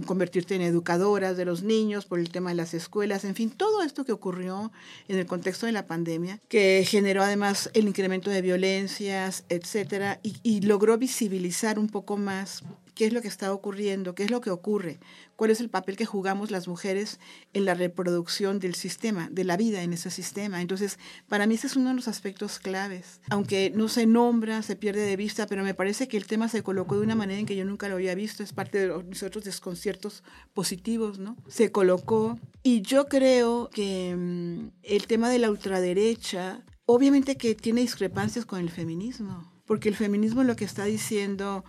convertirte 0.04 0.56
en 0.56 0.62
educadoras 0.62 1.36
de 1.36 1.44
los 1.44 1.64
niños 1.64 2.06
por 2.06 2.20
el 2.20 2.30
tema 2.30 2.52
de 2.52 2.56
las 2.56 2.74
escuelas, 2.74 3.26
en 3.26 3.36
fin, 3.36 3.50
todo 3.50 3.84
esto 3.84 4.06
que 4.06 4.14
ocurrió 4.14 4.72
en 5.10 5.20
el 5.20 5.26
contexto 5.26 5.66
de 5.66 5.74
la 5.74 5.86
pandemia, 5.86 6.40
que 6.48 6.88
generó 6.88 7.22
además 7.22 7.70
el 7.74 7.86
incremento 7.86 8.30
de 8.30 8.42
violencias, 8.42 9.44
etcétera, 9.50 10.22
y 10.24 10.62
logró 10.62 10.98
visibilizar 10.98 11.78
un 11.78 11.90
poco 11.90 12.16
más 12.16 12.64
qué 12.96 13.06
es 13.06 13.14
lo 13.14 13.22
que 13.22 13.28
está 13.28 13.54
ocurriendo, 13.54 14.16
qué 14.16 14.24
es 14.24 14.32
lo 14.32 14.42
que 14.42 14.50
ocurre, 14.50 15.00
cuál 15.36 15.52
es 15.52 15.60
el 15.60 15.70
papel 15.70 15.98
que 15.98 16.06
jugamos 16.06 16.50
las 16.50 16.68
mujeres 16.68 17.20
en 17.54 17.66
la 17.66 17.74
reproducción 17.74 18.60
del 18.60 18.74
sistema, 18.74 19.28
de 19.30 19.44
la 19.44 19.58
vida 19.58 19.84
en 19.84 19.94
ese 19.94 20.10
sistema. 20.10 20.62
Entonces, 20.62 20.98
para 21.28 21.46
mí 21.46 21.56
ese 21.56 21.68
es 21.68 21.76
uno 21.76 21.90
de 21.90 21.96
los 21.96 22.08
aspectos 22.08 22.58
claves. 22.60 23.20
Aunque 23.30 23.72
no 23.76 23.90
se 23.90 24.06
nombra, 24.06 24.62
se 24.62 24.76
pierde 24.76 25.02
de 25.02 25.18
vista, 25.18 25.46
pero 25.46 25.64
me 25.64 25.74
parece 25.74 26.08
que 26.08 26.18
el 26.18 26.26
tema 26.26 26.48
se 26.48 26.64
colocó 26.64 26.96
de 26.96 27.04
una 27.04 27.16
manera 27.16 27.40
en 27.40 27.46
que 27.46 27.56
yo 27.56 27.66
nunca 27.66 27.90
lo 27.90 27.96
había 27.96 28.16
visto, 28.16 28.42
es 28.44 28.54
parte 28.54 28.80
de 28.80 28.88
los 28.88 29.24
otros 29.24 29.44
desconciertos 29.44 30.24
positivos, 30.54 31.20
¿no? 31.20 31.36
Se 31.48 31.72
colocó 31.72 32.40
y 32.64 32.82
yo 32.82 33.08
creo 33.08 33.70
que 33.70 34.16
mm, 34.16 34.70
el 34.84 35.08
tema 35.08 35.30
de 35.30 35.40
la 35.40 35.52
ultraderecha, 35.52 36.64
obviamente 36.86 37.36
que 37.36 37.56
tiene 37.56 37.82
discrepancias 37.82 38.46
con 38.46 38.60
el 38.60 38.70
feminismo, 38.70 39.52
porque 39.66 39.90
el 39.90 39.96
feminismo 39.96 40.44
lo 40.44 40.56
que 40.56 40.66
está 40.66 40.86
diciendo 40.86 41.66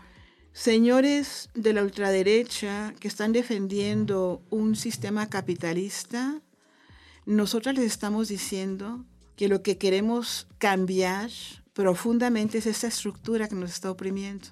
Señores 0.57 1.51
de 1.53 1.75
la 1.75 1.83
ultraderecha 1.83 2.95
que 2.99 3.09
están 3.09 3.33
defendiendo 3.33 4.41
un 4.49 4.75
sistema 4.75 5.29
capitalista, 5.29 6.41
nosotros 7.27 7.75
les 7.75 7.85
estamos 7.85 8.29
diciendo 8.29 9.05
que 9.37 9.49
lo 9.49 9.63
que 9.63 9.77
queremos 9.77 10.47
cambiar 10.57 11.29
profundamente 11.75 12.57
es 12.57 12.65
esa 12.65 12.87
estructura 12.87 13.49
que 13.49 13.55
nos 13.55 13.71
está 13.71 13.91
oprimiendo, 13.91 14.49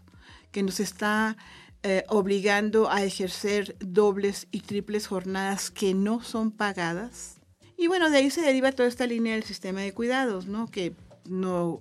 que 0.53 0.62
nos 0.62 0.79
está 0.79 1.38
eh, 1.83 2.05
obligando 2.09 2.90
a 2.90 3.03
ejercer 3.03 3.75
dobles 3.81 4.47
y 4.51 4.61
triples 4.61 5.07
jornadas 5.07 5.71
que 5.71 5.95
no 5.95 6.23
son 6.23 6.51
pagadas. 6.51 7.37
Y 7.79 7.87
bueno, 7.87 8.11
de 8.11 8.19
ahí 8.19 8.31
se 8.31 8.43
deriva 8.43 8.73
toda 8.73 8.90
esta 8.90 9.07
línea 9.07 9.33
del 9.33 9.45
sistema 9.45 9.81
de 9.81 9.95
cuidados, 9.95 10.45
¿no? 10.49 10.71
Que 10.71 10.93
no 11.25 11.81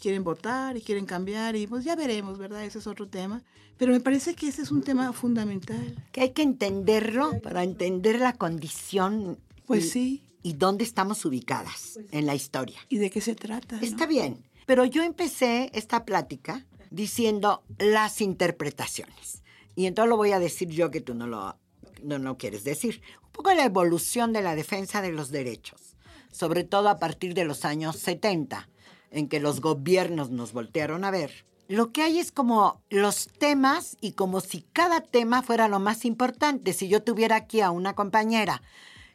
quieren 0.00 0.24
votar 0.24 0.76
y 0.76 0.80
quieren 0.80 1.06
cambiar 1.06 1.54
y 1.54 1.66
pues 1.66 1.84
ya 1.84 1.94
veremos, 1.94 2.38
¿verdad? 2.38 2.64
Ese 2.64 2.78
es 2.80 2.86
otro 2.86 3.06
tema. 3.06 3.42
Pero 3.76 3.92
me 3.92 4.00
parece 4.00 4.34
que 4.34 4.48
ese 4.48 4.62
es 4.62 4.70
un 4.70 4.82
tema 4.82 5.12
fundamental. 5.12 5.94
Que 6.12 6.22
hay 6.22 6.30
que 6.30 6.42
entenderlo 6.42 7.40
para 7.40 7.62
entender 7.62 8.18
la 8.18 8.32
condición. 8.32 9.38
Pues 9.66 9.90
sí. 9.90 10.22
Y 10.42 10.54
dónde 10.54 10.84
estamos 10.84 11.24
ubicadas 11.24 11.98
en 12.10 12.26
la 12.26 12.34
historia. 12.34 12.78
¿Y 12.88 12.98
de 12.98 13.10
qué 13.10 13.20
se 13.20 13.34
trata? 13.34 13.78
Está 13.80 14.06
bien, 14.06 14.42
pero 14.66 14.84
yo 14.84 15.02
empecé 15.02 15.70
esta 15.74 16.04
plática 16.04 16.66
diciendo 16.90 17.62
las 17.78 18.20
interpretaciones. 18.20 19.42
Y 19.76 19.86
entonces 19.86 20.10
lo 20.10 20.16
voy 20.16 20.32
a 20.32 20.38
decir 20.38 20.68
yo 20.68 20.90
que 20.90 21.00
tú 21.00 21.14
no 21.14 21.26
lo, 21.26 21.56
no, 22.02 22.18
no 22.18 22.36
quieres 22.38 22.64
decir. 22.64 23.02
Un 23.22 23.32
poco 23.32 23.52
la 23.54 23.64
evolución 23.64 24.32
de 24.32 24.42
la 24.42 24.56
defensa 24.56 25.02
de 25.02 25.12
los 25.12 25.30
derechos, 25.30 25.96
sobre 26.32 26.64
todo 26.64 26.88
a 26.88 26.98
partir 26.98 27.34
de 27.34 27.44
los 27.44 27.64
años 27.64 27.96
70 27.96 28.68
en 29.10 29.28
que 29.28 29.40
los 29.40 29.60
gobiernos 29.60 30.30
nos 30.30 30.52
voltearon 30.52 31.04
a 31.04 31.10
ver, 31.10 31.44
lo 31.70 31.92
que 31.92 32.02
hay 32.02 32.18
es 32.18 32.32
como 32.32 32.82
los 32.90 33.28
temas 33.38 33.96
y 34.00 34.12
como 34.12 34.40
si 34.40 34.62
cada 34.72 35.00
tema 35.00 35.42
fuera 35.42 35.68
lo 35.68 35.78
más 35.78 36.04
importante. 36.04 36.72
Si 36.72 36.88
yo 36.88 37.04
tuviera 37.04 37.36
aquí 37.36 37.60
a 37.60 37.70
una 37.70 37.94
compañera 37.94 38.60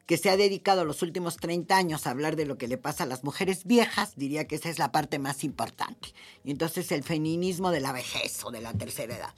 que 0.06 0.18
se 0.18 0.30
ha 0.30 0.38
dedicado 0.38 0.86
los 0.86 1.02
últimos 1.02 1.36
30 1.36 1.76
años 1.76 2.08
a 2.08 2.12
hablar 2.12 2.38
de 2.38 2.46
lo 2.46 2.58
que 2.58 2.70
le 2.70 2.78
pasa 2.78 3.04
a 3.04 3.08
las 3.08 3.26
mujeres 3.26 3.66
viejas, 3.66 4.14
diría 4.16 4.48
que 4.48 4.56
esa 4.56 4.70
es 4.70 4.80
la 4.80 4.94
parte 4.94 5.20
más 5.20 5.44
importante. 5.44 6.14
Y 6.46 6.52
entonces 6.52 6.94
el 6.94 7.04
feminismo 7.04 7.72
de 7.72 7.82
la 7.82 7.92
vejez 7.92 8.46
o 8.46 8.52
de 8.52 8.62
la 8.62 8.72
tercera 8.74 9.18
edad. 9.18 9.34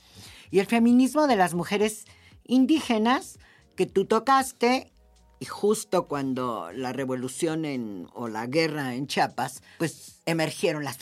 Y 0.51 0.59
el 0.59 0.67
feminismo 0.67 1.25
de 1.25 1.37
las 1.37 1.55
mujeres 1.55 2.05
indígenas 2.45 3.39
que 3.75 3.87
tú 3.87 4.05
tocaste 4.05 4.91
y 5.39 5.45
justo 5.45 6.07
cuando 6.07 6.71
la 6.73 6.93
revolución 6.93 8.09
o 8.13 8.27
la 8.27 8.47
guerra 8.47 8.95
en 8.95 9.07
Chiapas, 9.07 9.61
pues 9.77 10.21
emergieron 10.25 10.83
las, 10.83 10.97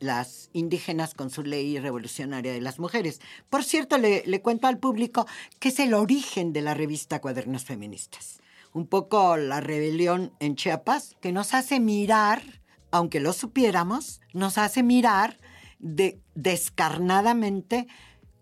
las 0.00 0.50
indígenas 0.52 1.14
con 1.14 1.30
su 1.30 1.42
ley 1.42 1.78
revolucionaria 1.78 2.52
de 2.52 2.60
las 2.60 2.78
mujeres. 2.78 3.20
Por 3.48 3.64
cierto, 3.64 3.98
le, 3.98 4.24
le 4.26 4.42
cuento 4.42 4.66
al 4.66 4.78
público 4.78 5.26
que 5.60 5.68
es 5.68 5.78
el 5.78 5.94
origen 5.94 6.52
de 6.52 6.62
la 6.62 6.74
revista 6.74 7.20
Cuadernos 7.20 7.64
Feministas. 7.64 8.40
Un 8.72 8.86
poco 8.86 9.36
la 9.36 9.60
rebelión 9.60 10.32
en 10.40 10.56
Chiapas, 10.56 11.16
que 11.20 11.32
nos 11.32 11.54
hace 11.54 11.80
mirar, 11.80 12.42
aunque 12.90 13.20
lo 13.20 13.32
supiéramos, 13.32 14.20
nos 14.32 14.58
hace 14.58 14.82
mirar 14.82 15.38
de, 15.78 16.20
descarnadamente 16.34 17.86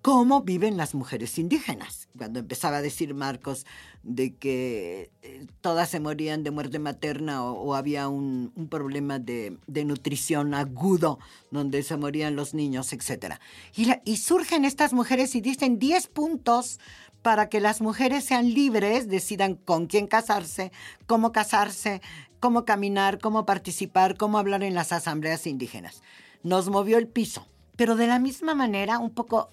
cómo 0.05 0.43
viven 0.43 0.77
las 0.77 0.95
mujeres 0.95 1.39
indígenas. 1.39 2.09
Cuando 2.19 2.41
empezaba 2.41 2.77
a 2.77 2.83
decir 2.83 3.15
Marcos 3.15 3.65
de 4.03 4.35
que 4.35 5.11
eh, 5.23 5.47
todas 5.63 5.89
se 5.89 5.99
morían 5.99 6.45
de 6.45 6.51
muerte 6.51 6.79
materna 6.79 7.43
o, 7.43 7.75
había 7.75 8.09
un, 8.09 8.53
problema 8.69 9.19
de, 9.19 9.57
nutrición 9.67 10.53
agudo 10.53 11.19
donde 11.51 11.83
se 11.83 11.97
morían 11.97 12.37
los 12.37 12.53
niños, 12.53 12.93
etc. 12.93 13.37
Y, 13.75 13.93
y 14.05 14.19
surgen 14.19 14.67
estas 14.67 14.93
mujeres 14.93 15.35
y 15.37 15.41
dicen 15.41 15.79
10 15.79 16.09
puntos 16.09 16.81
para 17.23 17.49
que 17.49 17.63
las 17.63 17.81
mujeres 17.81 18.27
sean 18.27 18.53
libres, 18.53 19.09
decidan 19.09 19.55
con 19.55 19.87
quién 19.87 20.07
casarse, 20.07 20.71
cómo 21.07 21.33
casarse, 21.33 22.03
cómo 22.41 22.67
caminar, 22.67 23.19
cómo 23.21 23.47
participar, 23.47 24.19
cómo 24.19 24.37
hablar 24.37 24.65
en 24.65 24.75
las 24.75 24.93
asambleas 24.93 25.47
indígenas. 25.47 26.03
Nos 26.43 26.69
movió 26.69 26.99
el 26.99 27.09
piso. 27.09 27.47
Pero 27.77 27.97
de 27.97 28.07
la 28.07 28.19
misma 28.19 28.55
manera, 28.55 28.99
un 28.99 29.11
poco 29.11 29.51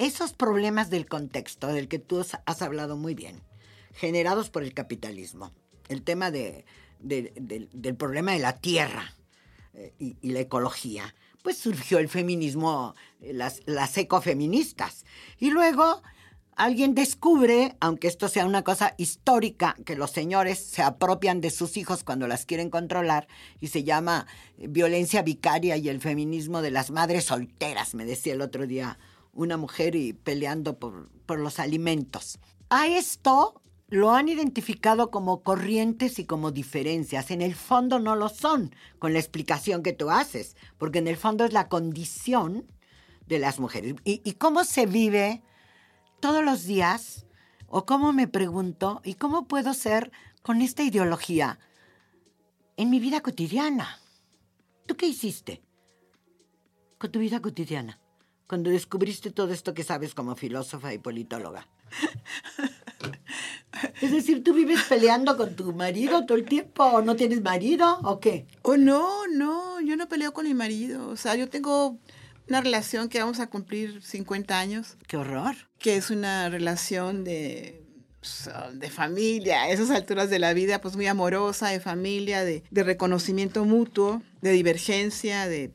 esos 0.00 0.32
problemas 0.32 0.88
del 0.88 1.06
contexto 1.06 1.68
del 1.68 1.86
que 1.86 1.98
tú 1.98 2.24
has 2.46 2.62
hablado 2.62 2.96
muy 2.96 3.14
bien, 3.14 3.42
generados 3.92 4.48
por 4.48 4.62
el 4.62 4.72
capitalismo, 4.72 5.52
el 5.88 6.02
tema 6.02 6.30
de, 6.30 6.64
del 7.00 7.96
problema 7.96 8.32
de 8.32 8.38
la 8.38 8.56
tierra 8.56 9.14
eh, 9.74 9.92
y, 9.98 10.30
la 10.30 10.40
ecología, 10.40 11.14
pues 11.42 11.58
surgió 11.58 11.98
el 11.98 12.08
feminismo, 12.08 12.94
eh, 13.20 13.34
las, 13.34 13.60
las 13.66 13.96
ecofeministas. 13.98 15.04
Y 15.38 15.50
luego 15.50 16.02
alguien 16.56 16.94
descubre, 16.94 17.76
aunque 17.80 18.08
esto 18.08 18.28
sea 18.28 18.46
una 18.46 18.64
cosa 18.64 18.94
histórica, 18.96 19.76
que 19.84 19.96
los 19.96 20.12
señores 20.12 20.58
se 20.58 20.80
apropian 20.80 21.42
de 21.42 21.50
sus 21.50 21.76
hijos 21.76 22.04
cuando 22.04 22.26
las 22.26 22.46
quieren 22.46 22.70
controlar 22.70 23.28
y 23.60 23.68
se 23.68 23.84
llama 23.84 24.26
eh, 24.56 24.66
violencia 24.66 25.20
vicaria 25.20 25.76
y 25.76 25.90
el 25.90 26.00
feminismo 26.00 26.62
de 26.62 26.70
las 26.70 26.90
madres 26.90 27.24
solteras, 27.24 27.94
me 27.94 28.06
decía 28.06 28.32
el 28.32 28.40
otro 28.40 28.66
día 28.66 28.98
una 29.32 29.56
mujer 29.56 29.94
y 29.94 30.12
peleando 30.12 30.78
por, 30.78 31.10
por 31.26 31.38
los 31.38 31.58
alimentos. 31.58 32.38
A 32.68 32.86
esto 32.86 33.60
lo 33.90 34.12
han 34.12 34.28
identificado 34.28 35.10
como 35.10 35.42
corrientes 35.42 36.20
y 36.20 36.24
como 36.24 36.52
diferencias. 36.52 37.30
En 37.32 37.42
el 37.42 37.54
fondo 37.54 37.98
no 37.98 38.14
lo 38.14 38.28
son, 38.28 38.74
con 39.00 39.12
la 39.12 39.18
explicación 39.18 39.82
que 39.82 39.92
tú 39.92 40.10
haces, 40.10 40.56
porque 40.78 41.00
en 41.00 41.08
el 41.08 41.16
fondo 41.16 41.44
es 41.44 41.52
la 41.52 41.68
condición 41.68 42.70
de 43.26 43.40
las 43.40 43.58
mujeres. 43.58 43.96
¿Y, 44.04 44.32
cómo 44.34 44.64
se 44.64 44.86
vive 44.86 45.42
todos 46.20 46.44
los 46.44 46.64
días? 46.64 47.26
¿O 47.66 47.84
cómo 47.84 48.12
me 48.12 48.28
pregunto? 48.28 49.00
¿Y 49.04 49.14
cómo 49.14 49.48
puedo 49.48 49.74
ser 49.74 50.12
con 50.42 50.62
esta 50.62 50.84
ideología 50.84 51.58
en 52.76 52.90
mi 52.90 53.00
vida 53.00 53.20
cotidiana? 53.20 53.98
¿Tú 54.86 54.96
qué 54.96 55.06
hiciste 55.06 55.62
con 56.98 57.10
tu 57.10 57.18
vida 57.18 57.40
cotidiana? 57.40 58.00
Cuando 58.50 58.68
descubriste 58.68 59.30
todo 59.30 59.52
esto 59.52 59.74
que 59.74 59.84
sabes 59.84 60.12
como 60.12 60.34
filósofa 60.34 60.92
y 60.92 60.98
politóloga? 60.98 61.68
Es 64.02 64.10
decir, 64.10 64.42
¿tú 64.42 64.52
vives 64.52 64.80
peleando 64.88 65.36
con 65.36 65.54
tu 65.54 65.72
marido 65.72 66.26
todo 66.26 66.36
el 66.36 66.44
tiempo 66.44 66.82
o 66.82 67.00
no 67.00 67.14
tienes 67.14 67.42
marido 67.42 68.00
o 68.02 68.18
qué? 68.18 68.48
Oh, 68.62 68.76
no, 68.76 69.28
no, 69.28 69.80
yo 69.80 69.96
no 69.96 70.08
peleo 70.08 70.32
con 70.32 70.46
mi 70.46 70.52
marido. 70.52 71.08
O 71.08 71.16
sea, 71.16 71.36
yo 71.36 71.48
tengo 71.48 71.96
una 72.48 72.60
relación 72.60 73.08
que 73.08 73.20
vamos 73.20 73.38
a 73.38 73.46
cumplir 73.46 74.02
50 74.02 74.58
años. 74.58 74.96
¡Qué 75.06 75.16
horror! 75.16 75.54
Que 75.78 75.96
es 75.96 76.10
una 76.10 76.48
relación 76.48 77.22
de, 77.22 77.86
pues, 78.18 78.50
de 78.72 78.90
familia, 78.90 79.62
a 79.62 79.70
esas 79.70 79.90
alturas 79.90 80.28
de 80.28 80.40
la 80.40 80.52
vida, 80.52 80.80
pues 80.80 80.96
muy 80.96 81.06
amorosa, 81.06 81.68
de 81.68 81.78
familia, 81.78 82.44
de, 82.44 82.64
de 82.68 82.82
reconocimiento 82.82 83.64
mutuo, 83.64 84.22
de 84.42 84.50
divergencia, 84.50 85.46
de 85.46 85.72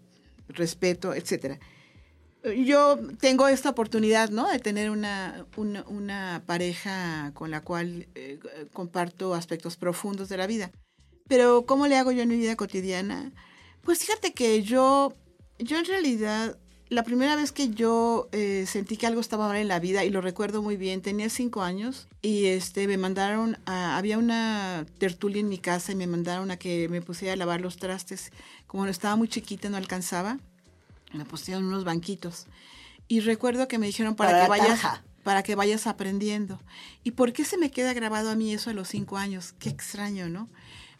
respeto, 0.49 1.15
etcétera 1.15 1.57
yo 2.53 2.99
tengo 3.19 3.47
esta 3.47 3.69
oportunidad, 3.69 4.29
¿no? 4.29 4.49
De 4.49 4.59
tener 4.59 4.89
una, 4.89 5.45
una, 5.55 6.43
pareja 6.45 7.31
con 7.33 7.51
la 7.51 7.61
cual 7.61 8.07
eh, 8.15 8.39
comparto 8.73 9.33
aspectos 9.33 9.77
profundos 9.77 10.29
de 10.29 10.37
la 10.37 10.47
vida. 10.47 10.71
Pero, 11.27 11.65
¿cómo 11.65 11.87
le 11.87 11.97
hago 11.97 12.11
yo 12.11 12.21
en 12.21 12.29
mi 12.29 12.37
vida 12.37 12.55
cotidiana? 12.55 13.31
Pues 13.81 13.99
fíjate 13.99 14.33
que 14.33 14.61
yo, 14.63 15.13
yo 15.59 15.77
en 15.77 15.85
realidad, 15.85 16.57
la 16.89 17.03
primera 17.03 17.35
vez 17.35 17.51
que 17.51 17.69
yo 17.69 18.29
eh, 18.31 18.65
sentí 18.67 18.97
que 18.97 19.07
algo 19.07 19.21
estaba 19.21 19.47
mal 19.47 19.57
en 19.57 19.67
la 19.67 19.79
vida, 19.79 20.03
y 20.03 20.09
lo 20.09 20.21
recuerdo 20.21 20.61
muy 20.61 20.77
bien, 20.77 21.01
tenía 21.01 21.29
cinco 21.29 21.63
años 21.63 22.07
y 22.21 22.45
este, 22.45 22.87
me 22.87 22.97
mandaron, 22.97 23.57
a, 23.65 23.97
había 23.97 24.17
una 24.17 24.85
tertulia 24.99 25.39
en 25.39 25.49
mi 25.49 25.57
casa 25.57 25.93
y 25.93 25.95
me 25.95 26.07
mandaron 26.07 26.51
a 26.51 26.57
que 26.57 26.89
me 26.89 27.01
pusiera 27.01 27.33
a 27.33 27.37
lavar 27.37 27.61
los 27.61 27.77
trastes. 27.77 28.31
Como 28.67 28.85
estaba 28.85 29.15
muy 29.15 29.27
chiquita, 29.27 29.69
no 29.69 29.77
alcanzaba 29.77 30.39
me 31.15 31.25
pusieron 31.25 31.65
unos 31.65 31.83
banquitos. 31.83 32.47
Y 33.07 33.19
recuerdo 33.19 33.67
que 33.67 33.77
me 33.77 33.87
dijeron 33.87 34.15
para, 34.15 34.43
que 34.43 34.49
vayas 34.49 34.81
para 35.23 35.41
que 35.41 35.55
vayas 35.55 35.87
aprendiendo. 35.87 36.61
¿Y 37.03 37.11
por 37.11 37.33
qué 37.33 37.45
se 37.45 37.57
me 37.57 37.71
queda 37.71 37.93
grabado 37.93 38.29
a 38.29 38.35
mí 38.35 38.53
eso 38.53 38.69
a 38.69 38.73
los 38.73 38.87
cinco 38.87 39.17
años? 39.17 39.55
Qué 39.57 39.69
extraño, 39.69 40.29
¿no? 40.29 40.49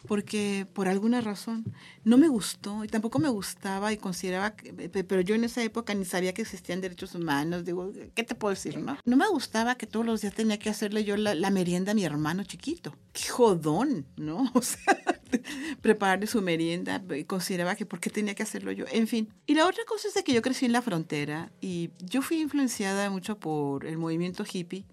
Porque 0.06 0.66
por 0.72 0.88
alguna 0.88 1.20
razón 1.20 1.64
no 2.04 2.18
me 2.18 2.28
gustó 2.28 2.84
y 2.84 2.88
tampoco 2.88 3.18
me 3.18 3.28
gustaba 3.28 3.92
y 3.92 3.96
consideraba, 3.96 4.56
que, 4.56 4.72
pero 4.72 5.20
yo 5.20 5.34
en 5.34 5.44
esa 5.44 5.62
época 5.62 5.94
ni 5.94 6.04
sabía 6.04 6.32
que 6.32 6.42
existían 6.42 6.80
derechos 6.80 7.14
humanos, 7.14 7.64
digo, 7.64 7.92
¿qué 8.14 8.24
te 8.24 8.34
puedo 8.34 8.54
decir, 8.54 8.78
no? 8.78 8.96
No 9.04 9.16
me 9.16 9.28
gustaba 9.28 9.76
que 9.76 9.86
todos 9.86 10.06
los 10.06 10.20
días 10.20 10.34
tenía 10.34 10.58
que 10.58 10.70
hacerle 10.70 11.04
yo 11.04 11.16
la, 11.16 11.50
merienda 11.50 11.92
a 11.92 11.94
mi 11.94 12.04
hermano 12.04 12.44
chiquito. 12.44 12.94
¡Qué 13.12 13.28
jodón! 13.28 14.06
¿No? 14.16 14.50
O 14.56 14.62
sea, 14.62 14.96
prepararle 15.82 16.26
su 16.26 16.40
merienda 16.40 17.02
y 17.16 17.24
consideraba 17.24 17.76
que 17.76 17.84
por 17.84 18.00
qué 18.00 18.10
tenía 18.10 18.34
que 18.34 18.42
hacerlo 18.42 18.72
yo. 18.72 18.86
En 18.90 19.06
fin. 19.06 19.28
Y 19.46 19.54
la 19.54 19.66
otra 19.66 19.84
cosa 19.86 20.08
es 20.08 20.14
de 20.14 20.24
que 20.24 20.32
yo 20.32 20.42
crecí 20.42 20.66
en 20.66 20.72
la 20.72 20.82
frontera 20.82 21.52
y 21.60 21.90
yo 22.00 22.22
fui 22.22 22.40
influenciada 22.40 23.10
mucho 23.10 23.38
por 23.38 23.86
el 23.86 23.98
movimiento 23.98 24.44
hippie 24.50 24.84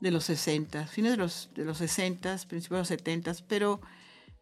de 0.00 0.10
los 0.10 0.24
60, 0.24 0.86
fines 0.86 1.12
de 1.12 1.16
los, 1.16 1.50
de 1.54 1.64
los 1.64 1.78
60, 1.78 2.36
principios 2.48 2.76
de 2.76 2.78
los 2.78 2.88
70, 2.88 3.32
pero 3.48 3.80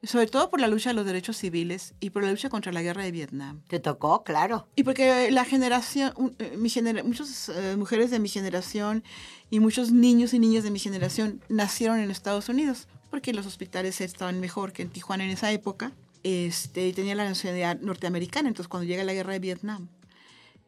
sobre 0.07 0.27
todo 0.27 0.51
por 0.51 0.61
la 0.61 0.69
lucha 0.69 0.91
de 0.91 0.95
los 0.95 1.07
derechos 1.07 1.37
civiles 1.37 1.95
y 2.01 2.11
por 2.11 2.23
la 2.23 2.31
lucha 2.31 2.49
contra 2.49 2.73
la 2.73 2.83
guerra 2.83 3.03
de 3.05 3.11
Vietnam. 3.11 3.63
¿Te 3.69 3.81
tocó? 3.81 4.25
Claro. 4.25 4.67
Y 4.77 4.85
porque 4.85 5.31
la 5.31 5.45
generación, 5.45 6.13
eh, 6.39 6.57
mi 6.57 6.71
muchas 7.05 7.49
eh, 7.49 7.77
mujeres 7.77 8.11
de 8.11 8.19
mi 8.19 8.29
generación 8.29 9.05
y 9.51 9.61
muchos 9.61 9.93
niños 9.93 10.35
y 10.35 10.39
niñas 10.39 10.65
de 10.65 10.71
mi 10.71 10.79
generación 10.79 11.41
nacieron 11.49 12.01
en 12.01 12.11
Estados 12.11 12.49
Unidos, 12.49 12.89
porque 13.11 13.33
los 13.33 13.47
hospitales 13.47 14.01
estaban 14.01 14.41
mejor 14.41 14.73
que 14.73 14.83
en 14.83 14.91
Tijuana 14.91 15.25
en 15.25 15.31
esa 15.31 15.53
época, 15.53 15.93
este, 16.23 16.89
y 16.89 16.93
tenían 16.93 17.19
la 17.19 17.25
nacionalidad 17.25 17.79
norteamericana. 17.81 18.49
Entonces, 18.49 18.69
cuando 18.69 18.87
llega 18.87 19.05
la 19.05 19.13
guerra 19.13 19.35
de 19.35 19.39
Vietnam, 19.39 19.89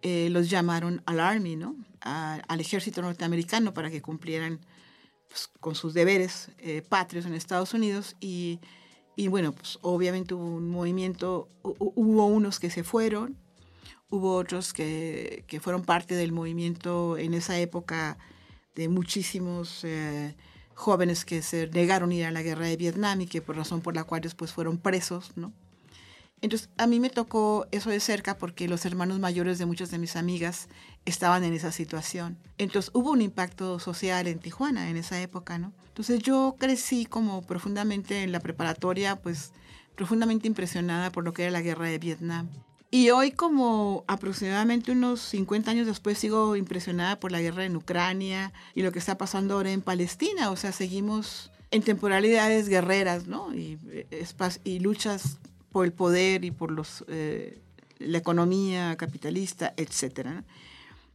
eh, 0.02 0.28
los 0.30 0.50
llamaron 0.50 1.02
al 1.06 1.20
Army, 1.20 1.56
¿no? 1.56 1.76
al 2.00 2.60
ejército 2.60 3.02
norteamericano 3.02 3.74
para 3.74 3.90
que 3.90 4.00
cumplieran 4.00 4.60
pues, 5.28 5.48
con 5.58 5.74
sus 5.74 5.92
deberes 5.92 6.50
patrios 6.88 7.26
en 7.26 7.34
Estados 7.34 7.74
Unidos 7.74 8.14
y 8.20 8.60
y 9.16 9.28
bueno, 9.28 9.52
pues 9.52 9.78
obviamente 9.80 10.34
hubo 10.34 10.44
un 10.44 10.68
movimiento, 10.68 11.48
hubo 11.62 12.26
unos 12.26 12.60
que 12.60 12.68
se 12.68 12.84
fueron, 12.84 13.38
hubo 14.10 14.34
otros 14.36 14.74
que, 14.74 15.44
que 15.48 15.58
fueron 15.58 15.82
parte 15.82 16.14
del 16.14 16.32
movimiento 16.32 17.16
en 17.16 17.32
esa 17.32 17.58
época 17.58 18.18
de 18.74 18.88
muchísimos 18.90 19.84
eh, 19.84 20.36
jóvenes 20.74 21.24
que 21.24 21.40
se 21.40 21.66
negaron 21.68 22.10
a 22.10 22.14
ir 22.14 22.24
a 22.26 22.30
la 22.30 22.42
guerra 22.42 22.66
de 22.66 22.76
Vietnam 22.76 23.22
y 23.22 23.26
que 23.26 23.40
por 23.40 23.56
razón 23.56 23.80
por 23.80 23.94
la 23.94 24.04
cual 24.04 24.20
después 24.20 24.52
fueron 24.52 24.76
presos, 24.76 25.32
¿no? 25.34 25.52
Entonces, 26.46 26.68
a 26.78 26.86
mí 26.86 27.00
me 27.00 27.10
tocó 27.10 27.66
eso 27.72 27.90
de 27.90 27.98
cerca 27.98 28.38
porque 28.38 28.68
los 28.68 28.86
hermanos 28.86 29.18
mayores 29.18 29.58
de 29.58 29.66
muchas 29.66 29.90
de 29.90 29.98
mis 29.98 30.14
amigas 30.14 30.68
estaban 31.04 31.42
en 31.42 31.52
esa 31.52 31.72
situación. 31.72 32.38
Entonces, 32.56 32.92
hubo 32.94 33.10
un 33.10 33.20
impacto 33.20 33.80
social 33.80 34.28
en 34.28 34.38
Tijuana 34.38 34.88
en 34.88 34.96
esa 34.96 35.20
época, 35.20 35.58
¿no? 35.58 35.72
Entonces, 35.88 36.20
yo 36.20 36.54
crecí 36.56 37.04
como 37.04 37.42
profundamente 37.42 38.22
en 38.22 38.30
la 38.30 38.38
preparatoria, 38.38 39.16
pues 39.16 39.50
profundamente 39.96 40.46
impresionada 40.46 41.10
por 41.10 41.24
lo 41.24 41.32
que 41.32 41.42
era 41.42 41.50
la 41.50 41.62
guerra 41.62 41.86
de 41.86 41.98
Vietnam. 41.98 42.48
Y 42.92 43.10
hoy, 43.10 43.32
como 43.32 44.04
aproximadamente 44.06 44.92
unos 44.92 45.18
50 45.22 45.72
años 45.72 45.88
después, 45.88 46.16
sigo 46.16 46.54
impresionada 46.54 47.18
por 47.18 47.32
la 47.32 47.40
guerra 47.40 47.64
en 47.64 47.74
Ucrania 47.74 48.52
y 48.72 48.82
lo 48.82 48.92
que 48.92 49.00
está 49.00 49.18
pasando 49.18 49.54
ahora 49.54 49.72
en 49.72 49.82
Palestina. 49.82 50.52
O 50.52 50.56
sea, 50.56 50.70
seguimos 50.70 51.50
en 51.72 51.82
temporalidades 51.82 52.68
guerreras, 52.68 53.26
¿no? 53.26 53.52
Y, 53.52 53.80
eh, 53.90 54.24
y 54.62 54.78
luchas 54.78 55.40
por 55.76 55.84
el 55.84 55.92
poder 55.92 56.46
y 56.46 56.52
por 56.52 56.70
los, 56.70 57.04
eh, 57.06 57.60
la 57.98 58.16
economía 58.16 58.96
capitalista, 58.96 59.74
etc. 59.76 60.42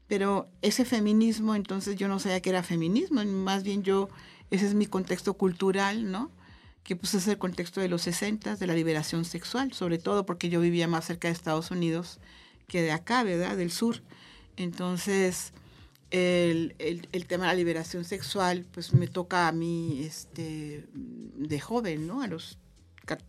Pero 0.06 0.50
ese 0.62 0.86
feminismo, 0.86 1.56
entonces 1.56 1.96
yo 1.96 2.08
no 2.08 2.20
sabía 2.20 2.42
que 2.42 2.52
era 2.52 2.62
feminismo, 2.62 3.26
más 3.26 3.64
bien 3.64 3.82
yo, 3.82 4.08
ese 4.52 4.68
es 4.68 4.76
mi 4.76 4.86
contexto 4.86 5.34
cultural, 5.34 6.12
¿no? 6.12 6.30
que 6.84 6.96
pues 6.96 7.16
es 7.16 7.28
el 7.28 7.40
contexto 7.40 7.82
de 7.82 7.88
los 7.88 8.04
60, 8.04 8.56
de 8.56 8.68
la 8.68 8.76
liberación 8.76 9.26
sexual, 9.26 9.74
sobre 9.74 9.98
todo 9.98 10.28
porque 10.28 10.50
yo 10.50 10.62
vivía 10.62 10.88
más 10.88 11.06
cerca 11.06 11.28
de 11.28 11.34
Estados 11.34 11.72
Unidos 11.72 12.20
que 12.68 12.84
de 12.84 12.92
acá, 12.92 13.24
¿verdad? 13.24 13.58
Del 13.58 13.72
sur. 13.72 14.04
Entonces, 14.58 15.54
el, 16.12 16.76
el, 16.78 17.26
tema 17.26 17.46
de 17.46 17.54
la 17.54 17.56
liberación 17.56 18.06
sexual, 18.06 18.68
pues 18.72 18.94
me 18.94 19.08
toca 19.08 19.48
a 19.48 19.52
mí 19.52 20.04
este, 20.04 20.86
de 20.94 21.60
joven, 21.60 22.06
¿no? 22.06 22.22
A 22.22 22.28
los 22.28 22.60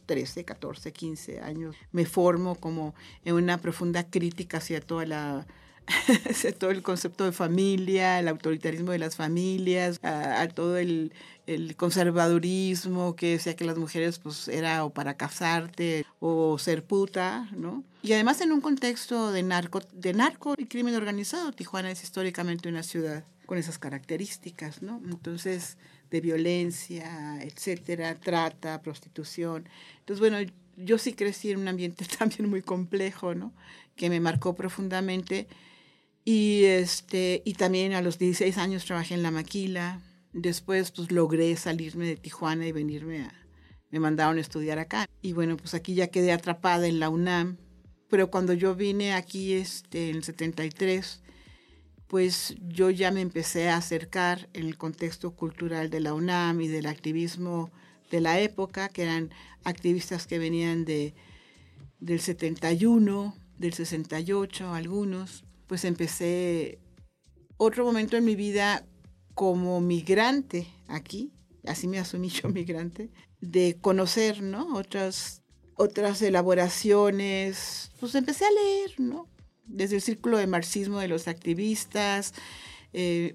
13, 0.07 0.45
14, 0.45 0.93
15 0.93 1.41
años. 1.41 1.77
Me 1.93 2.05
formo 2.05 2.55
como 2.55 2.95
en 3.25 3.35
una 3.35 3.59
profunda 3.59 4.05
crítica 4.05 4.59
hacia 4.59 4.81
toda 4.81 5.07
la 5.07 5.47
todo 6.59 6.71
el 6.71 6.83
concepto 6.83 7.25
de 7.25 7.33
familia, 7.33 8.21
el 8.21 8.29
autoritarismo 8.29 8.93
de 8.93 8.99
las 8.99 9.17
familias, 9.17 9.99
a, 10.03 10.47
todo 10.49 10.77
el, 10.77 11.13
el, 11.47 11.77
conservadurismo 11.77 13.17
que 13.17 13.33
decía 13.33 13.57
que 13.57 13.65
las 13.65 13.77
mujeres 13.79 14.19
pues 14.19 14.49
era 14.49 14.85
o 14.85 14.91
para 14.91 15.17
casarte 15.17 16.05
o 16.21 16.59
ser 16.59 16.85
puta, 16.85 17.49
¿no? 17.57 17.85
Y 18.03 18.13
además 18.13 18.41
en 18.41 18.53
un 18.53 18.61
contexto 18.61 19.33
de 19.33 19.43
narco, 19.43 19.81
de 19.93 20.13
narco 20.13 20.55
y 20.57 20.67
crimen 20.67 20.95
organizado, 20.95 21.53
Tijuana 21.53 21.91
es 21.91 22.03
históricamente 22.03 22.69
una 22.69 22.83
ciudad 22.83 23.25
con 23.53 23.59
esas 23.59 23.79
características, 23.79 24.81
¿no? 24.81 25.03
Entonces, 25.05 25.77
de 26.11 26.23
violencia, 26.23 27.39
etcétera, 27.43 28.15
trata, 28.15 28.81
prostitución. 28.81 29.69
Entonces, 29.99 30.21
bueno, 30.21 30.51
yo 30.79 30.97
sí 30.97 31.13
crecí 31.13 31.51
en 31.51 31.59
un 31.59 31.69
ambiente 31.69 32.07
también 32.19 32.49
muy 32.49 32.63
complejo, 32.63 33.35
¿no? 33.35 33.53
Que 33.95 34.09
me 34.09 34.21
marcó 34.21 34.55
profundamente 34.55 35.49
y, 36.25 36.65
este, 36.65 37.43
y 37.45 37.53
también 37.53 37.93
a 37.93 38.01
los 38.01 38.19
16 38.19 38.57
años 38.57 38.87
trabajé 38.87 39.13
en 39.13 39.23
la 39.23 39.31
maquila. 39.31 40.01
Después 40.33 40.91
pues 40.91 41.13
logré 41.13 41.55
salirme 41.57 42.07
de 42.07 42.17
Tijuana 42.17 42.67
y 42.67 42.73
venirme 42.73 43.25
a... 43.25 43.35
Me 43.91 44.01
mandaron 44.01 44.39
a 44.39 44.41
estudiar 44.41 44.79
acá. 44.79 45.05
Y 45.21 45.35
bueno, 45.35 45.59
pues 45.59 45.75
aquí 45.75 45.93
ya 45.93 46.07
quedé 46.07 46.33
atrapada 46.33 46.87
en 46.87 47.01
la 47.01 47.11
UNAM. 47.11 47.59
Pero 48.09 48.31
cuando 48.31 48.55
yo 48.55 48.75
vine 48.75 49.13
aquí 49.13 49.53
este, 49.53 50.09
en 50.09 50.17
el 50.17 50.25
73, 50.25 51.23
pues 52.13 52.57
yo 52.69 52.91
ya 52.91 53.11
me 53.11 53.23
empecé 53.23 53.71
a 53.71 53.79
acercar 53.79 54.51
en 54.53 54.67
el 54.67 54.77
contexto 54.77 55.31
cultural 55.31 55.89
de 55.89 56.01
la 56.01 56.13
UNAM 56.13 56.61
y 56.61 56.69
del 56.69 56.85
activismo 56.85 57.71
de 58.11 58.21
la 58.21 58.39
época, 58.39 58.91
que 58.91 59.05
eran 59.05 59.31
activistas 59.65 60.27
que 60.27 60.39
venían 60.39 60.85
de, 60.85 61.15
del 62.01 62.21
71, 62.21 63.35
del 63.57 63.73
68, 63.73 64.75
algunos 64.75 65.47
pues 65.67 65.87
empecé 65.87 66.81
otro 67.57 67.83
momento 67.87 68.19
en 68.19 68.27
mi 68.27 68.37
vida 68.37 68.85
como 69.33 69.81
migrante 69.81 70.67
aquí, 70.89 71.33
así 71.67 71.89
me 71.89 71.99
asumí 71.99 72.29
yo 72.43 72.51
migrante, 72.51 73.11
de 73.41 73.79
conocer, 73.81 74.43
¿no? 74.43 74.77
Otras, 74.77 75.41
otras 75.77 76.21
elaboraciones, 76.21 77.91
pues 78.01 78.15
empecé 78.17 78.45
a 78.45 78.51
leer, 78.51 79.01
¿no? 79.01 79.32
Desde 79.73 79.97
el 79.97 80.03
círculo 80.03 80.39
de 80.39 80.47
marxismo 80.47 81.01
de 81.01 81.09
los 81.09 81.29
activistas, 81.29 82.35
eh, 82.93 83.35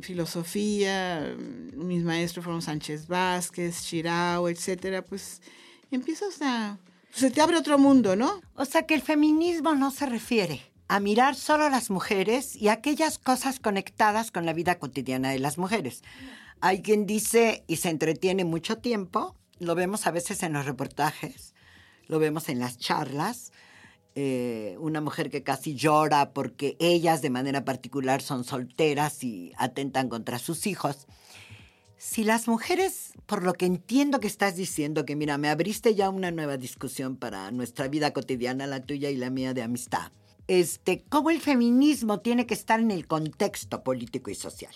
filosofía, 0.00 1.36
mis 1.74 2.04
maestros 2.04 2.44
fueron 2.44 2.62
Sánchez 2.62 3.08
Vázquez, 3.08 3.82
Chirao, 3.82 4.48
etcétera, 4.48 5.02
pues 5.04 5.42
empiezas 5.90 6.40
a... 6.40 6.78
Se 7.12 7.30
te 7.30 7.40
abre 7.40 7.58
otro 7.58 7.78
mundo, 7.78 8.16
¿no? 8.16 8.40
O 8.54 8.64
sea 8.64 8.86
que 8.86 8.94
el 8.94 9.02
feminismo 9.02 9.74
no 9.74 9.90
se 9.90 10.06
refiere 10.06 10.62
a 10.88 11.00
mirar 11.00 11.34
solo 11.34 11.64
a 11.64 11.70
las 11.70 11.90
mujeres 11.90 12.54
y 12.54 12.68
aquellas 12.68 13.18
cosas 13.18 13.58
conectadas 13.58 14.30
con 14.30 14.46
la 14.46 14.52
vida 14.52 14.78
cotidiana 14.78 15.30
de 15.30 15.38
las 15.38 15.58
mujeres. 15.58 16.02
Hay 16.60 16.80
quien 16.82 17.06
dice 17.06 17.64
y 17.66 17.76
se 17.76 17.90
entretiene 17.90 18.44
mucho 18.44 18.78
tiempo, 18.78 19.34
lo 19.58 19.74
vemos 19.74 20.06
a 20.06 20.10
veces 20.10 20.42
en 20.42 20.52
los 20.52 20.64
reportajes, 20.64 21.54
lo 22.06 22.18
vemos 22.18 22.48
en 22.48 22.60
las 22.60 22.78
charlas, 22.78 23.52
eh, 24.14 24.76
una 24.80 25.00
mujer 25.00 25.30
que 25.30 25.42
casi 25.42 25.74
llora 25.74 26.32
porque 26.32 26.76
ellas 26.78 27.22
de 27.22 27.30
manera 27.30 27.64
particular 27.64 28.22
son 28.22 28.44
solteras 28.44 29.22
y 29.24 29.52
atentan 29.56 30.08
contra 30.08 30.38
sus 30.38 30.66
hijos. 30.66 31.06
Si 31.96 32.24
las 32.24 32.48
mujeres, 32.48 33.12
por 33.26 33.42
lo 33.42 33.52
que 33.52 33.66
entiendo 33.66 34.18
que 34.20 34.26
estás 34.26 34.56
diciendo, 34.56 35.04
que 35.04 35.16
mira, 35.16 35.38
me 35.38 35.48
abriste 35.48 35.94
ya 35.94 36.10
una 36.10 36.30
nueva 36.30 36.56
discusión 36.56 37.16
para 37.16 37.50
nuestra 37.52 37.88
vida 37.88 38.12
cotidiana, 38.12 38.66
la 38.66 38.82
tuya 38.82 39.10
y 39.10 39.16
la 39.16 39.30
mía 39.30 39.54
de 39.54 39.62
amistad 39.62 40.12
este, 40.48 41.04
cómo 41.08 41.30
el 41.30 41.40
feminismo 41.40 42.20
tiene 42.20 42.46
que 42.46 42.54
estar 42.54 42.80
en 42.80 42.90
el 42.90 43.06
contexto 43.06 43.82
político 43.82 44.30
y 44.30 44.34
social. 44.34 44.74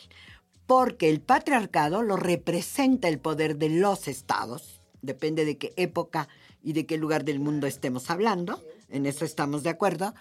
Porque 0.66 1.08
el 1.08 1.20
patriarcado 1.20 2.02
lo 2.02 2.16
representa 2.16 3.08
el 3.08 3.18
poder 3.18 3.56
de 3.56 3.70
los 3.70 4.08
estados, 4.08 4.80
depende 5.02 5.44
de 5.44 5.58
qué 5.58 5.72
época 5.76 6.28
y 6.62 6.72
de 6.72 6.86
qué 6.86 6.96
lugar 6.96 7.24
del 7.24 7.40
mundo 7.40 7.66
estemos 7.66 8.10
hablando, 8.10 8.64
en 8.88 9.06
eso 9.06 9.24
estamos 9.24 9.62
de 9.62 9.70
acuerdo, 9.70 10.14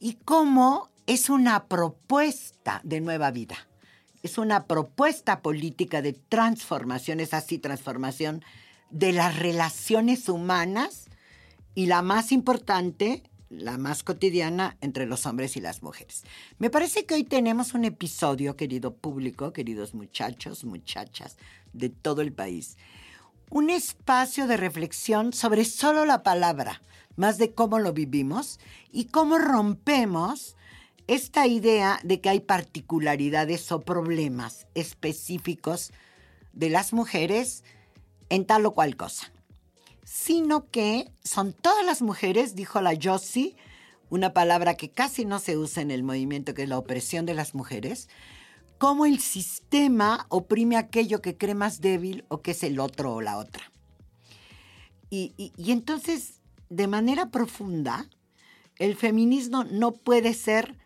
y 0.00 0.14
cómo 0.24 0.90
es 1.06 1.30
una 1.30 1.66
propuesta 1.66 2.80
de 2.84 3.00
nueva 3.00 3.30
vida, 3.30 3.56
es 4.22 4.38
una 4.38 4.66
propuesta 4.66 5.42
política 5.42 6.02
de 6.02 6.12
transformación, 6.12 7.20
es 7.20 7.34
así 7.34 7.58
transformación 7.58 8.44
de 8.90 9.12
las 9.12 9.38
relaciones 9.38 10.28
humanas 10.28 11.06
y 11.74 11.86
la 11.86 12.02
más 12.02 12.30
importante, 12.32 13.22
la 13.48 13.78
más 13.78 14.02
cotidiana 14.02 14.76
entre 14.80 15.06
los 15.06 15.26
hombres 15.26 15.56
y 15.56 15.60
las 15.60 15.82
mujeres. 15.82 16.24
Me 16.58 16.70
parece 16.70 17.04
que 17.04 17.14
hoy 17.14 17.24
tenemos 17.24 17.74
un 17.74 17.84
episodio, 17.84 18.56
querido 18.56 18.94
público, 18.94 19.52
queridos 19.52 19.94
muchachos, 19.94 20.64
muchachas 20.64 21.36
de 21.72 21.88
todo 21.88 22.20
el 22.20 22.32
país, 22.32 22.76
un 23.50 23.70
espacio 23.70 24.46
de 24.46 24.56
reflexión 24.56 25.32
sobre 25.32 25.64
solo 25.64 26.04
la 26.06 26.22
palabra, 26.22 26.80
más 27.16 27.38
de 27.38 27.52
cómo 27.54 27.78
lo 27.78 27.92
vivimos 27.92 28.58
y 28.90 29.06
cómo 29.06 29.38
rompemos 29.38 30.56
esta 31.06 31.46
idea 31.46 32.00
de 32.04 32.20
que 32.20 32.28
hay 32.28 32.40
particularidades 32.40 33.70
o 33.72 33.80
problemas 33.80 34.66
específicos 34.74 35.92
de 36.52 36.70
las 36.70 36.92
mujeres 36.92 37.64
en 38.28 38.46
tal 38.46 38.66
o 38.66 38.72
cual 38.72 38.96
cosa 38.96 39.32
sino 40.12 40.68
que 40.70 41.10
son 41.24 41.54
todas 41.54 41.86
las 41.86 42.02
mujeres, 42.02 42.54
dijo 42.54 42.82
la 42.82 42.92
Yossi, 42.92 43.56
una 44.10 44.34
palabra 44.34 44.74
que 44.74 44.90
casi 44.90 45.24
no 45.24 45.38
se 45.38 45.56
usa 45.56 45.82
en 45.82 45.90
el 45.90 46.02
movimiento, 46.02 46.52
que 46.52 46.64
es 46.64 46.68
la 46.68 46.76
opresión 46.76 47.24
de 47.24 47.32
las 47.32 47.54
mujeres, 47.54 48.10
cómo 48.76 49.06
el 49.06 49.20
sistema 49.20 50.26
oprime 50.28 50.76
aquello 50.76 51.22
que 51.22 51.38
cree 51.38 51.54
más 51.54 51.80
débil 51.80 52.26
o 52.28 52.42
que 52.42 52.50
es 52.50 52.62
el 52.62 52.78
otro 52.78 53.14
o 53.14 53.20
la 53.22 53.38
otra. 53.38 53.72
Y, 55.08 55.32
y 55.56 55.72
entonces, 55.72 56.41
de 56.72 56.86
manera 56.86 57.30
profunda, 57.30 58.08
el 58.78 58.96
feminismo 58.96 59.64
no 59.64 59.92
puede 59.92 60.32
ser 60.32 60.78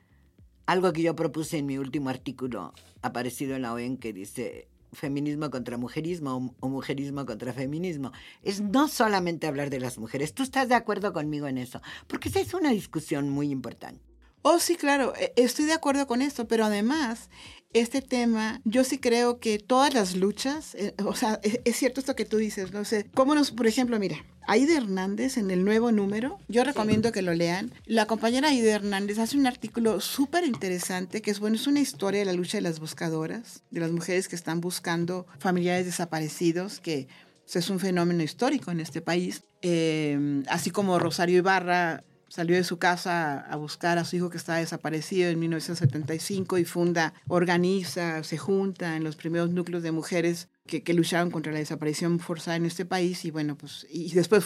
algo 0.66 0.92
que 0.92 1.02
yo 1.02 1.14
propuse 1.14 1.58
en 1.58 1.66
mi 1.66 1.78
último 1.78 2.10
artículo 2.10 2.74
aparecido 3.02 3.54
en 3.54 3.62
la 3.62 3.72
OEN 3.72 3.96
que 3.96 4.12
dice 4.12 4.68
feminismo 4.92 5.48
contra 5.50 5.76
mujerismo 5.78 6.54
o, 6.58 6.68
mujerismo 6.68 7.24
contra 7.24 7.52
feminismo. 7.52 8.10
Es 8.42 8.60
no 8.60 8.88
solamente 8.88 9.46
hablar 9.46 9.70
de 9.70 9.78
las 9.78 9.98
mujeres. 9.98 10.34
¿Tú 10.34 10.42
estás 10.42 10.68
de 10.68 10.74
acuerdo 10.74 11.12
conmigo 11.12 11.46
en 11.46 11.58
eso? 11.58 11.80
Porque 12.08 12.30
esa 12.30 12.40
es 12.40 12.52
una 12.52 12.70
discusión 12.70 13.30
muy 13.30 13.50
importante. 13.50 14.02
Oh, 14.48 14.60
sí, 14.60 14.76
claro, 14.76 15.12
e, 15.18 15.32
estoy 15.34 15.64
de 15.64 15.72
acuerdo 15.72 16.06
con 16.06 16.22
esto, 16.22 16.46
pero 16.46 16.64
además, 16.64 17.30
este 17.72 18.00
tema, 18.00 18.60
yo 18.64 18.84
sí 18.84 18.98
creo 18.98 19.40
que 19.40 19.58
todas 19.58 19.92
las 19.92 20.14
luchas, 20.14 20.76
eh, 20.76 20.94
o 21.04 21.16
sea, 21.16 21.40
es, 21.42 21.58
es, 21.64 21.74
cierto 21.74 21.98
esto 21.98 22.14
que 22.14 22.26
tú 22.26 22.36
dices, 22.36 22.70
no 22.70 22.84
sé, 22.84 23.10
cómo 23.12 23.34
nos, 23.34 23.50
por 23.50 23.66
ejemplo, 23.66 23.98
mira, 23.98 24.24
Aide 24.46 24.76
Hernández 24.76 25.36
en 25.36 25.50
el 25.50 25.64
nuevo 25.64 25.90
número, 25.90 26.38
yo 26.46 26.62
recomiendo 26.62 27.10
que 27.10 27.22
lo 27.22 27.34
lean. 27.34 27.74
La 27.86 28.06
compañera 28.06 28.50
Aide 28.50 28.70
Hernández 28.70 29.18
hace 29.18 29.36
un 29.36 29.48
artículo 29.48 30.00
súper 30.00 30.44
interesante 30.44 31.22
que 31.22 31.32
es, 31.32 31.40
bueno, 31.40 31.56
es 31.56 31.66
una 31.66 31.80
historia 31.80 32.20
de 32.20 32.26
la 32.26 32.32
lucha 32.32 32.58
de 32.58 32.62
las 32.62 32.78
buscadoras, 32.78 33.64
de 33.72 33.80
las 33.80 33.90
mujeres 33.90 34.28
que 34.28 34.36
están 34.36 34.60
buscando 34.60 35.26
familiares 35.40 35.86
desaparecidos, 35.86 36.78
que 36.78 37.08
pues, 37.42 37.56
es 37.56 37.68
un 37.68 37.80
fenómeno 37.80 38.22
histórico 38.22 38.70
en 38.70 38.78
este 38.78 39.00
país. 39.00 39.42
Eh, 39.62 40.44
así 40.48 40.70
como 40.70 41.00
Rosario 41.00 41.38
Ibarra 41.38 42.04
salió 42.36 42.54
de 42.54 42.64
su 42.64 42.78
casa 42.78 43.38
a 43.38 43.56
buscar 43.56 43.96
a 43.96 44.04
su 44.04 44.14
hijo 44.14 44.28
que 44.28 44.36
estaba 44.36 44.58
desaparecido 44.58 45.30
en 45.30 45.38
1975 45.38 46.58
y 46.58 46.66
funda, 46.66 47.14
organiza, 47.28 48.22
se 48.24 48.36
junta 48.36 48.94
en 48.96 49.04
los 49.04 49.16
primeros 49.16 49.48
núcleos 49.48 49.82
de 49.82 49.90
mujeres 49.90 50.48
que, 50.66 50.82
que, 50.82 50.92
lucharon 50.92 51.30
contra 51.30 51.50
la 51.50 51.60
desaparición 51.60 52.18
forzada 52.20 52.58
en 52.58 52.66
este 52.66 52.84
país 52.84 53.24
y 53.24 53.30
bueno, 53.30 53.56
pues 53.56 53.86
y 53.90 54.12
después 54.12 54.44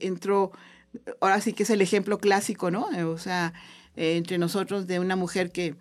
entró, 0.00 0.50
ahora 1.20 1.40
sí 1.40 1.52
que 1.52 1.62
es 1.62 1.70
el 1.70 1.82
ejemplo 1.82 2.18
clásico, 2.18 2.72
¿no? 2.72 2.88
O 3.08 3.18
sea, 3.18 3.52
eh, 3.94 4.16
entre 4.16 4.38
nosotros 4.38 4.88
de 4.88 4.98
una 4.98 5.14
mujer 5.14 5.52
que, 5.52 5.76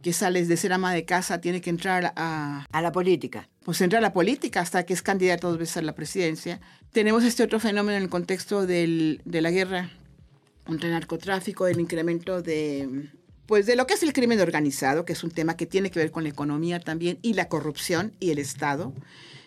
que 0.00 0.12
sale 0.12 0.46
de 0.46 0.56
ser 0.56 0.72
ama 0.72 0.94
de 0.94 1.04
casa, 1.04 1.40
tiene 1.40 1.60
que 1.60 1.70
entrar 1.70 2.12
a... 2.14 2.64
A 2.70 2.82
la 2.82 2.92
política. 2.92 3.48
Pues 3.64 3.80
entra 3.80 3.98
a 3.98 4.02
la 4.02 4.12
política 4.12 4.60
hasta 4.60 4.86
que 4.86 4.94
es 4.94 5.02
candidata 5.02 5.48
dos 5.48 5.58
veces 5.58 5.78
a 5.78 5.82
la 5.82 5.96
presidencia. 5.96 6.60
Tenemos 6.92 7.24
este 7.24 7.42
otro 7.42 7.58
fenómeno 7.58 7.96
en 7.96 8.04
el 8.04 8.08
contexto 8.08 8.64
del, 8.64 9.20
de 9.24 9.40
la 9.40 9.50
guerra 9.50 9.90
contra 10.68 10.86
el 10.86 10.92
narcotráfico, 10.92 11.66
el 11.66 11.80
incremento 11.80 12.42
de 12.42 13.08
pues 13.46 13.64
de 13.64 13.74
lo 13.74 13.86
que 13.86 13.94
es 13.94 14.02
el 14.02 14.12
crimen 14.12 14.38
organizado, 14.38 15.06
que 15.06 15.14
es 15.14 15.24
un 15.24 15.30
tema 15.30 15.56
que 15.56 15.64
tiene 15.64 15.90
que 15.90 15.98
ver 15.98 16.10
con 16.10 16.24
la 16.24 16.28
economía 16.28 16.78
también 16.78 17.18
y 17.22 17.32
la 17.32 17.48
corrupción 17.48 18.12
y 18.20 18.30
el 18.30 18.38
Estado. 18.38 18.92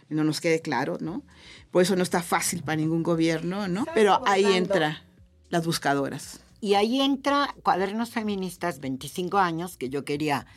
no 0.10 0.24
nos 0.24 0.42
quede 0.42 0.62
claro, 0.62 0.98
¿no? 1.00 1.22
Por 1.70 1.84
eso 1.84 1.96
no 1.96 2.02
está 2.02 2.24
fácil 2.24 2.64
para 2.64 2.78
ningún 2.78 3.04
gobierno, 3.04 3.68
¿no? 3.68 3.86
Pero 3.94 4.20
ahí 4.26 4.46
entra 4.46 5.04
las 5.50 5.64
buscadoras. 5.64 6.40
Y 6.60 6.74
ahí 6.74 7.00
entra 7.00 7.54
Cuadernos 7.62 8.10
Feministas 8.10 8.80
25 8.80 9.38
años, 9.38 9.78
que 9.78 9.90
yo 9.90 10.04
quería 10.04 10.48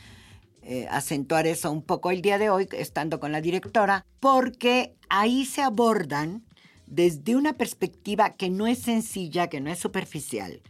eh, 0.62 0.86
acentuar 0.90 1.46
eso 1.46 1.70
un 1.70 1.82
poco 1.82 2.10
el 2.10 2.22
día 2.22 2.38
de 2.38 2.48
hoy, 2.48 2.66
estando 2.72 3.20
con 3.20 3.32
la 3.32 3.42
directora, 3.42 4.06
porque 4.18 4.96
ahí 5.10 5.44
se 5.44 5.60
abordan 5.60 6.42
desde 6.86 7.36
una 7.36 7.54
perspectiva 7.54 8.30
que 8.30 8.50
no 8.50 8.66
es 8.66 8.78
sencilla, 8.80 9.48
que 9.48 9.60
no 9.60 9.70
es 9.70 9.78
superficial, 9.78 10.62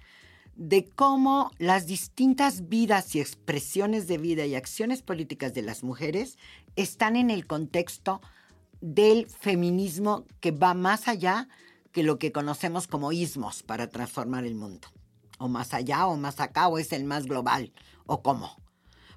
de 0.57 0.89
cómo 0.89 1.51
las 1.59 1.87
distintas 1.87 2.69
vidas 2.69 3.15
y 3.15 3.21
expresiones 3.21 4.07
de 4.07 4.19
vida 4.19 4.47
y 4.47 4.55
acciones 4.55 5.03
políticas 5.03 5.53
de 5.55 5.63
las 5.63 5.83
mujeres 5.83 6.39
están 6.77 7.17
en 7.17 7.31
el 7.31 7.47
contexto 7.47 8.21
del 8.81 9.27
feminismo 9.29 10.27
que 10.41 10.53
va 10.53 10.75
más 10.75 11.09
allá 11.09 11.49
que 11.91 12.03
lo 12.03 12.19
que 12.19 12.33
conocemos 12.33 12.87
como 12.87 13.13
ismos 13.13 13.63
para 13.63 13.89
transformar 13.89 14.45
el 14.45 14.55
mundo. 14.55 14.89
O 15.39 15.49
más 15.49 15.75
allá, 15.75 16.07
o 16.07 16.17
más 16.17 16.41
acá, 16.41 16.69
o 16.69 16.79
es 16.79 16.93
el 16.93 17.05
más 17.05 17.27
global, 17.27 17.73
o 18.07 18.23
cómo. 18.23 18.57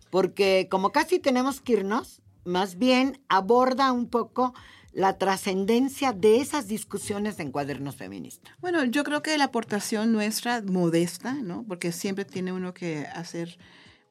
Porque 0.10 0.68
como 0.70 0.92
casi 0.92 1.20
tenemos 1.20 1.62
que 1.62 1.74
irnos, 1.74 2.22
más 2.46 2.78
bien 2.78 3.22
aborda 3.30 3.92
un 3.92 4.08
poco 4.08 4.54
la 4.98 5.20
trascendencia 5.20 6.12
de 6.12 6.42
esas 6.42 6.68
discusiones 6.68 7.40
en 7.40 7.52
cuadernos 7.52 7.96
feministas? 7.96 8.52
Bueno, 8.60 8.84
yo 8.84 9.04
creo 9.04 9.22
que 9.22 9.38
la 9.38 9.44
aportación 9.44 10.12
nuestra, 10.12 10.64
modesta, 10.64 11.34
¿no? 11.34 11.64
Porque 11.68 11.92
siempre 11.92 12.26
tiene 12.26 12.52
uno 12.52 12.74
que 12.74 13.06
hacer 13.14 13.60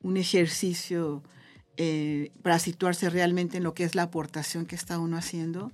un 0.01 0.17
ejercicio 0.17 1.25
eh, 1.77 2.31
para 2.41 2.61
situarse 2.61 3.11
realmente 3.11 3.57
en 3.57 3.65
lo 3.65 3.75
que 3.75 3.83
es 3.83 3.97
la 3.97 4.03
aportación 4.03 4.65
que 4.65 4.77
está 4.77 5.01
uno 5.01 5.17
haciendo. 5.17 5.73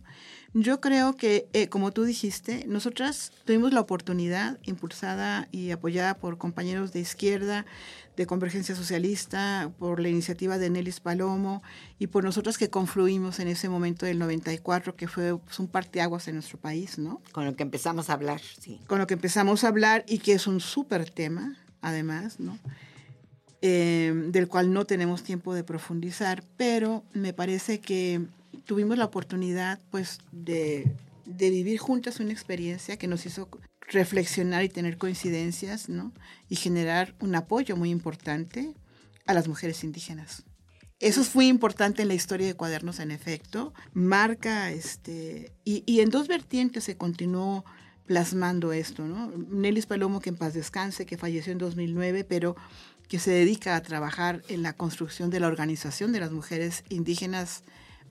Yo 0.54 0.82
creo 0.82 1.16
que, 1.16 1.48
eh, 1.54 1.68
como 1.68 1.92
tú 1.92 2.04
dijiste, 2.04 2.66
nosotras 2.68 3.32
tuvimos 3.46 3.72
la 3.72 3.80
oportunidad, 3.80 4.58
impulsada 4.64 5.48
y 5.50 5.70
apoyada 5.70 6.14
por 6.14 6.36
compañeros 6.36 6.92
de 6.92 7.00
izquierda, 7.00 7.64
de 8.16 8.26
Convergencia 8.26 8.74
Socialista, 8.74 9.72
por 9.78 9.98
la 9.98 10.10
iniciativa 10.10 10.58
de 10.58 10.68
Nelis 10.68 11.00
Palomo 11.00 11.62
y 11.98 12.08
por 12.08 12.24
nosotras 12.24 12.58
que 12.58 12.68
confluimos 12.68 13.40
en 13.40 13.48
ese 13.48 13.70
momento 13.70 14.04
del 14.04 14.18
94, 14.18 14.94
que 14.94 15.08
fue 15.08 15.38
pues, 15.38 15.58
un 15.58 15.68
parteaguas 15.68 16.28
en 16.28 16.34
nuestro 16.34 16.58
país, 16.58 16.98
¿no? 16.98 17.22
Con 17.32 17.46
lo 17.46 17.56
que 17.56 17.62
empezamos 17.62 18.10
a 18.10 18.12
hablar, 18.12 18.42
sí. 18.60 18.78
Con 18.86 18.98
lo 18.98 19.06
que 19.06 19.14
empezamos 19.14 19.64
a 19.64 19.68
hablar 19.68 20.04
y 20.06 20.18
que 20.18 20.34
es 20.34 20.46
un 20.46 20.60
súper 20.60 21.08
tema, 21.08 21.56
además, 21.80 22.38
¿no? 22.38 22.58
Eh, 23.62 24.12
del 24.26 24.48
cual 24.48 24.72
no 24.72 24.84
tenemos 24.84 25.22
tiempo 25.22 25.54
de 25.54 25.64
profundizar, 25.64 26.44
pero 26.58 27.04
me 27.14 27.32
parece 27.32 27.80
que 27.80 28.20
tuvimos 28.64 28.98
la 28.98 29.04
oportunidad, 29.04 29.80
pues, 29.90 30.18
de, 30.30 30.92
de 31.24 31.50
vivir 31.50 31.78
juntas 31.78 32.20
una 32.20 32.32
experiencia 32.32 32.96
que 32.96 33.08
nos 33.08 33.26
hizo 33.26 33.48
reflexionar 33.88 34.64
y 34.64 34.68
tener 34.68 34.96
coincidencias, 34.96 35.88
¿no? 35.88 36.12
Y 36.48 36.56
generar 36.56 37.14
un 37.20 37.34
apoyo 37.34 37.76
muy 37.76 37.90
importante 37.90 38.74
a 39.26 39.34
las 39.34 39.48
mujeres 39.48 39.84
indígenas. 39.84 40.44
Eso 40.98 41.20
es 41.20 41.34
muy 41.34 41.48
importante 41.48 42.02
en 42.02 42.08
la 42.08 42.14
historia 42.14 42.46
de 42.46 42.54
Cuadernos, 42.54 43.00
en 43.00 43.10
efecto. 43.10 43.74
Marca, 43.92 44.70
este, 44.70 45.52
y, 45.64 45.82
y 45.84 46.00
en 46.00 46.10
dos 46.10 46.28
vertientes 46.28 46.84
se 46.84 46.96
continuó 46.96 47.64
plasmando 48.06 48.72
esto, 48.72 49.06
¿no? 49.06 49.32
Nelis 49.50 49.86
Palomo, 49.86 50.20
que 50.20 50.30
en 50.30 50.36
paz 50.36 50.54
descanse, 50.54 51.06
que 51.06 51.18
falleció 51.18 51.52
en 51.52 51.58
2009, 51.58 52.24
pero 52.24 52.56
que 53.08 53.18
se 53.18 53.30
dedica 53.30 53.76
a 53.76 53.82
trabajar 53.82 54.42
en 54.48 54.62
la 54.62 54.74
construcción 54.74 55.30
de 55.30 55.40
la 55.40 55.48
organización 55.48 56.12
de 56.12 56.20
las 56.20 56.30
mujeres 56.30 56.84
indígenas 56.88 57.62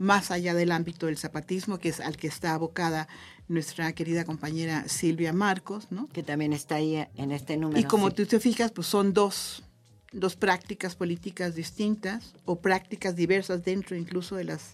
más 0.01 0.31
allá 0.31 0.55
del 0.55 0.71
ámbito 0.71 1.05
del 1.05 1.17
zapatismo, 1.17 1.77
que 1.77 1.89
es 1.89 1.99
al 1.99 2.17
que 2.17 2.25
está 2.25 2.55
abocada 2.55 3.07
nuestra 3.47 3.93
querida 3.93 4.25
compañera 4.25 4.87
Silvia 4.87 5.31
Marcos, 5.31 5.91
¿no? 5.91 6.07
Que 6.07 6.23
también 6.23 6.53
está 6.53 6.75
ahí 6.75 7.05
en 7.15 7.31
este 7.31 7.55
número. 7.55 7.79
Y 7.79 7.83
como 7.83 8.09
tú 8.09 8.25
te 8.25 8.39
fijas, 8.39 8.71
pues 8.71 8.87
son 8.87 9.13
dos, 9.13 9.63
dos 10.11 10.35
prácticas 10.35 10.95
políticas 10.95 11.53
distintas 11.53 12.33
o 12.45 12.61
prácticas 12.61 13.15
diversas 13.15 13.63
dentro 13.63 13.95
incluso 13.95 14.35
de 14.35 14.45
las 14.45 14.71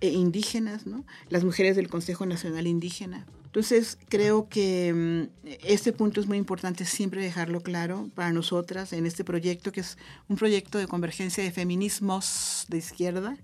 eh, 0.00 0.08
indígenas, 0.08 0.84
¿no? 0.84 1.04
Las 1.28 1.44
mujeres 1.44 1.76
del 1.76 1.88
Consejo 1.88 2.26
Nacional 2.26 2.66
Indígena. 2.66 3.24
Entonces, 3.44 3.98
creo 4.08 4.48
que 4.48 4.92
mm, 5.44 5.46
este 5.64 5.92
punto 5.92 6.20
es 6.20 6.26
muy 6.26 6.38
importante 6.38 6.84
siempre 6.84 7.22
dejarlo 7.22 7.60
claro 7.60 8.10
para 8.16 8.32
nosotras 8.32 8.92
en 8.92 9.06
este 9.06 9.22
proyecto, 9.22 9.70
que 9.70 9.80
es 9.80 9.96
un 10.28 10.36
proyecto 10.36 10.78
de 10.78 10.88
convergencia 10.88 11.44
de 11.44 11.52
feminismos 11.52 12.66
de 12.68 12.78
izquierda. 12.78 13.36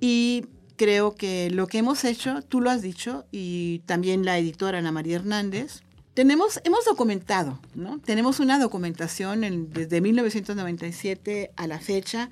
Y 0.00 0.46
creo 0.76 1.14
que 1.14 1.50
lo 1.50 1.66
que 1.66 1.78
hemos 1.78 2.04
hecho, 2.04 2.42
tú 2.42 2.60
lo 2.60 2.70
has 2.70 2.82
dicho, 2.82 3.24
y 3.30 3.80
también 3.86 4.24
la 4.24 4.38
editora 4.38 4.78
Ana 4.78 4.92
María 4.92 5.16
Hernández, 5.16 5.82
tenemos, 6.14 6.60
hemos 6.64 6.84
documentado, 6.84 7.58
¿no? 7.74 7.98
Tenemos 7.98 8.38
una 8.38 8.58
documentación 8.58 9.70
desde 9.72 10.00
1997 10.00 11.50
a 11.56 11.66
la 11.66 11.80
fecha, 11.80 12.30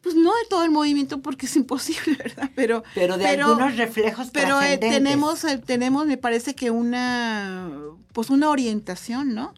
pues 0.00 0.14
no 0.14 0.30
de 0.30 0.48
todo 0.48 0.64
el 0.64 0.70
movimiento 0.70 1.20
porque 1.20 1.46
es 1.46 1.56
imposible, 1.56 2.16
¿verdad? 2.18 2.50
Pero, 2.54 2.82
pero 2.94 3.18
de 3.18 3.26
algunos 3.26 3.76
reflejos 3.76 4.28
Pero 4.32 4.60
eh, 4.60 4.78
tenemos, 4.78 5.44
eh, 5.44 5.58
tenemos, 5.58 6.06
me 6.06 6.16
parece 6.16 6.54
que 6.54 6.70
una, 6.70 7.70
pues 8.12 8.30
una 8.30 8.50
orientación, 8.50 9.34
¿no? 9.34 9.54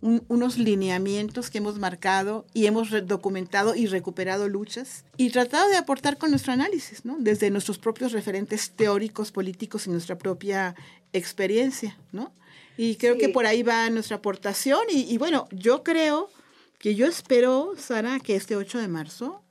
Unos 0.00 0.58
lineamientos 0.58 1.50
que 1.50 1.58
hemos 1.58 1.78
marcado 1.78 2.46
y 2.52 2.66
hemos 2.66 2.90
documentado 3.06 3.74
y 3.74 3.86
recuperado 3.86 4.48
luchas 4.48 5.04
y 5.16 5.30
tratado 5.30 5.68
de 5.68 5.76
aportar 5.76 6.18
con 6.18 6.30
nuestro 6.30 6.52
análisis, 6.52 7.04
¿no? 7.04 7.16
Desde 7.18 7.50
nuestros 7.50 7.78
propios 7.78 8.12
referentes 8.12 8.70
teóricos, 8.70 9.32
políticos 9.32 9.86
y 9.86 9.90
nuestra 9.90 10.18
propia 10.18 10.74
experiencia, 11.12 11.98
¿no? 12.12 12.32
Y 12.76 12.96
creo 12.96 13.16
que 13.16 13.30
por 13.30 13.46
ahí 13.46 13.62
va 13.62 13.88
nuestra 13.88 14.16
aportación 14.16 14.80
y, 14.90 15.10
y, 15.10 15.16
bueno, 15.16 15.48
yo 15.50 15.82
creo 15.82 16.30
que 16.78 16.94
yo 16.94 17.06
espero, 17.06 17.72
Sara, 17.78 18.20
que 18.20 18.36
este 18.36 18.54
8 18.54 18.78
de 18.78 18.88
marzo 18.88 19.42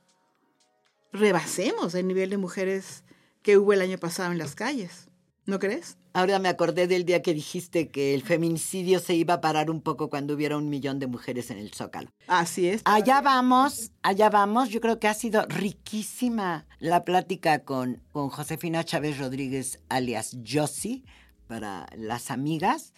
rebasemos 1.12 1.96
el 1.96 2.08
nivel 2.08 2.30
de 2.30 2.38
mujeres 2.38 3.04
que 3.42 3.58
hubo 3.58 3.74
el 3.74 3.82
año 3.82 3.98
pasado 3.98 4.32
en 4.32 4.38
las 4.38 4.54
calles. 4.54 5.05
¿No 5.48 5.60
crees? 5.60 5.98
Ahora 6.14 6.40
me 6.40 6.50
acordé 6.50 6.88
del 6.88 7.06
día 7.06 7.22
que 7.22 7.34
dijiste 7.34 7.90
que 7.90 8.16
el 8.16 8.24
feminicidio 8.24 9.00
se 9.00 9.14
iba 9.14 9.36
a 9.36 9.42
parar 9.42 9.70
un 9.70 9.82
poco 9.82 10.10
cuando 10.10 10.34
hubiera 10.34 10.58
un 10.58 10.70
millón 10.70 10.98
de 10.98 11.06
mujeres 11.06 11.52
en 11.52 11.60
el 11.60 11.72
Zócalo. 11.72 12.10
Así 12.26 12.68
es. 12.68 12.82
Allá 12.86 13.22
vamos, 13.22 13.92
allá 14.02 14.32
vamos. 14.32 14.70
Yo 14.70 14.82
creo 14.82 15.00
que 15.00 15.08
ha 15.08 15.14
sido 15.14 15.46
riquísima 15.48 16.66
la 16.80 17.04
plática 17.04 17.64
con, 17.64 18.02
con 18.12 18.30
Josefina 18.30 18.84
Chávez 18.84 19.20
Rodríguez, 19.20 19.82
alias 19.88 20.36
Josie, 20.48 21.04
para 21.46 21.86
las 21.96 22.32
amigas, 22.32 22.94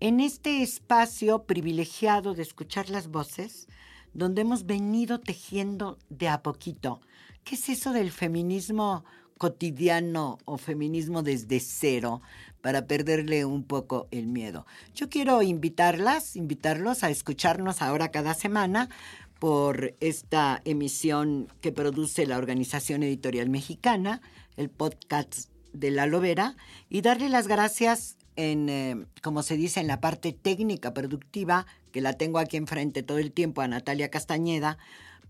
en 0.00 0.20
este 0.20 0.62
espacio 0.62 1.44
privilegiado 1.44 2.34
de 2.34 2.42
escuchar 2.42 2.90
las 2.90 3.08
voces, 3.08 3.66
donde 4.12 4.42
hemos 4.42 4.66
venido 4.66 5.20
tejiendo 5.20 5.98
de 6.10 6.28
a 6.28 6.42
poquito. 6.42 7.00
¿Qué 7.44 7.54
es 7.54 7.70
eso 7.70 7.92
del 7.92 8.10
feminismo 8.10 9.04
cotidiano 9.38 10.38
o 10.44 10.58
feminismo 10.58 11.22
desde 11.22 11.60
cero 11.60 12.20
para 12.60 12.86
perderle 12.86 13.44
un 13.44 13.62
poco 13.62 14.08
el 14.10 14.26
miedo. 14.26 14.66
Yo 14.94 15.08
quiero 15.08 15.42
invitarlas, 15.42 16.36
invitarlos 16.36 17.04
a 17.04 17.10
escucharnos 17.10 17.80
ahora 17.80 18.10
cada 18.10 18.34
semana 18.34 18.88
por 19.38 19.94
esta 20.00 20.60
emisión 20.64 21.48
que 21.60 21.72
produce 21.72 22.26
la 22.26 22.38
Organización 22.38 23.02
Editorial 23.02 23.48
Mexicana, 23.48 24.20
el 24.56 24.68
podcast 24.68 25.48
de 25.72 25.92
La 25.92 26.06
Lobera, 26.06 26.56
y 26.88 27.02
darle 27.02 27.28
las 27.28 27.46
gracias 27.46 28.16
en, 28.34 28.68
eh, 28.68 29.06
como 29.22 29.42
se 29.42 29.56
dice, 29.56 29.80
en 29.80 29.86
la 29.86 30.00
parte 30.00 30.32
técnica 30.32 30.92
productiva, 30.92 31.66
que 31.92 32.00
la 32.00 32.14
tengo 32.14 32.38
aquí 32.38 32.56
enfrente 32.56 33.02
todo 33.02 33.18
el 33.18 33.32
tiempo, 33.32 33.60
a 33.60 33.68
Natalia 33.68 34.10
Castañeda, 34.10 34.78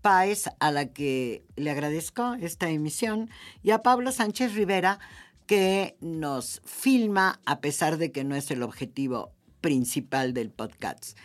Páez, 0.01 0.49
a 0.59 0.71
la 0.71 0.87
que 0.87 1.43
le 1.55 1.71
agradezco 1.71 2.33
esta 2.35 2.69
emisión, 2.69 3.29
y 3.63 3.71
a 3.71 3.83
Pablo 3.83 4.11
Sánchez 4.11 4.53
Rivera, 4.53 4.99
que 5.45 5.97
nos 5.99 6.61
filma 6.63 7.39
a 7.45 7.59
pesar 7.59 7.97
de 7.97 8.11
que 8.11 8.23
no 8.23 8.35
es 8.35 8.51
el 8.51 8.63
objetivo 8.63 9.31
principal 9.61 10.33
del 10.33 10.51
podcast. 10.51 11.17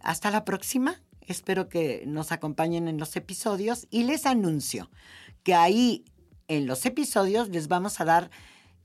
Hasta 0.00 0.30
la 0.30 0.44
próxima. 0.44 1.02
Espero 1.20 1.68
que 1.68 2.04
nos 2.06 2.32
acompañen 2.32 2.88
en 2.88 2.98
los 2.98 3.16
episodios 3.16 3.86
y 3.90 4.04
les 4.04 4.26
anuncio 4.26 4.90
que 5.42 5.54
ahí 5.54 6.04
en 6.48 6.66
los 6.66 6.86
episodios 6.86 7.48
les 7.48 7.68
vamos 7.68 8.00
a 8.00 8.04
dar 8.04 8.30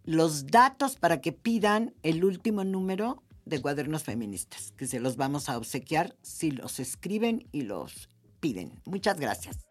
los 0.04 0.48
datos 0.48 0.96
para 0.96 1.22
que 1.22 1.32
pidan 1.32 1.94
el 2.04 2.26
último 2.26 2.64
número 2.64 3.24
de 3.46 3.62
cuadernos 3.62 4.04
feministas, 4.04 4.74
que 4.76 4.88
se 4.88 5.00
los 5.00 5.18
vamos 5.18 5.50
a 5.50 5.58
obsequiar 5.58 6.16
si 6.22 6.52
los 6.52 6.80
escriben 6.80 7.48
y 7.52 7.62
los 7.62 8.11
piden. 8.42 8.82
Muchas 8.86 9.20
gracias. 9.20 9.66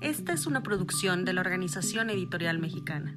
Esta 0.00 0.32
es 0.32 0.46
una 0.46 0.62
producción 0.62 1.24
de 1.24 1.32
la 1.32 1.40
Organización 1.40 2.10
Editorial 2.10 2.60
Mexicana. 2.60 3.16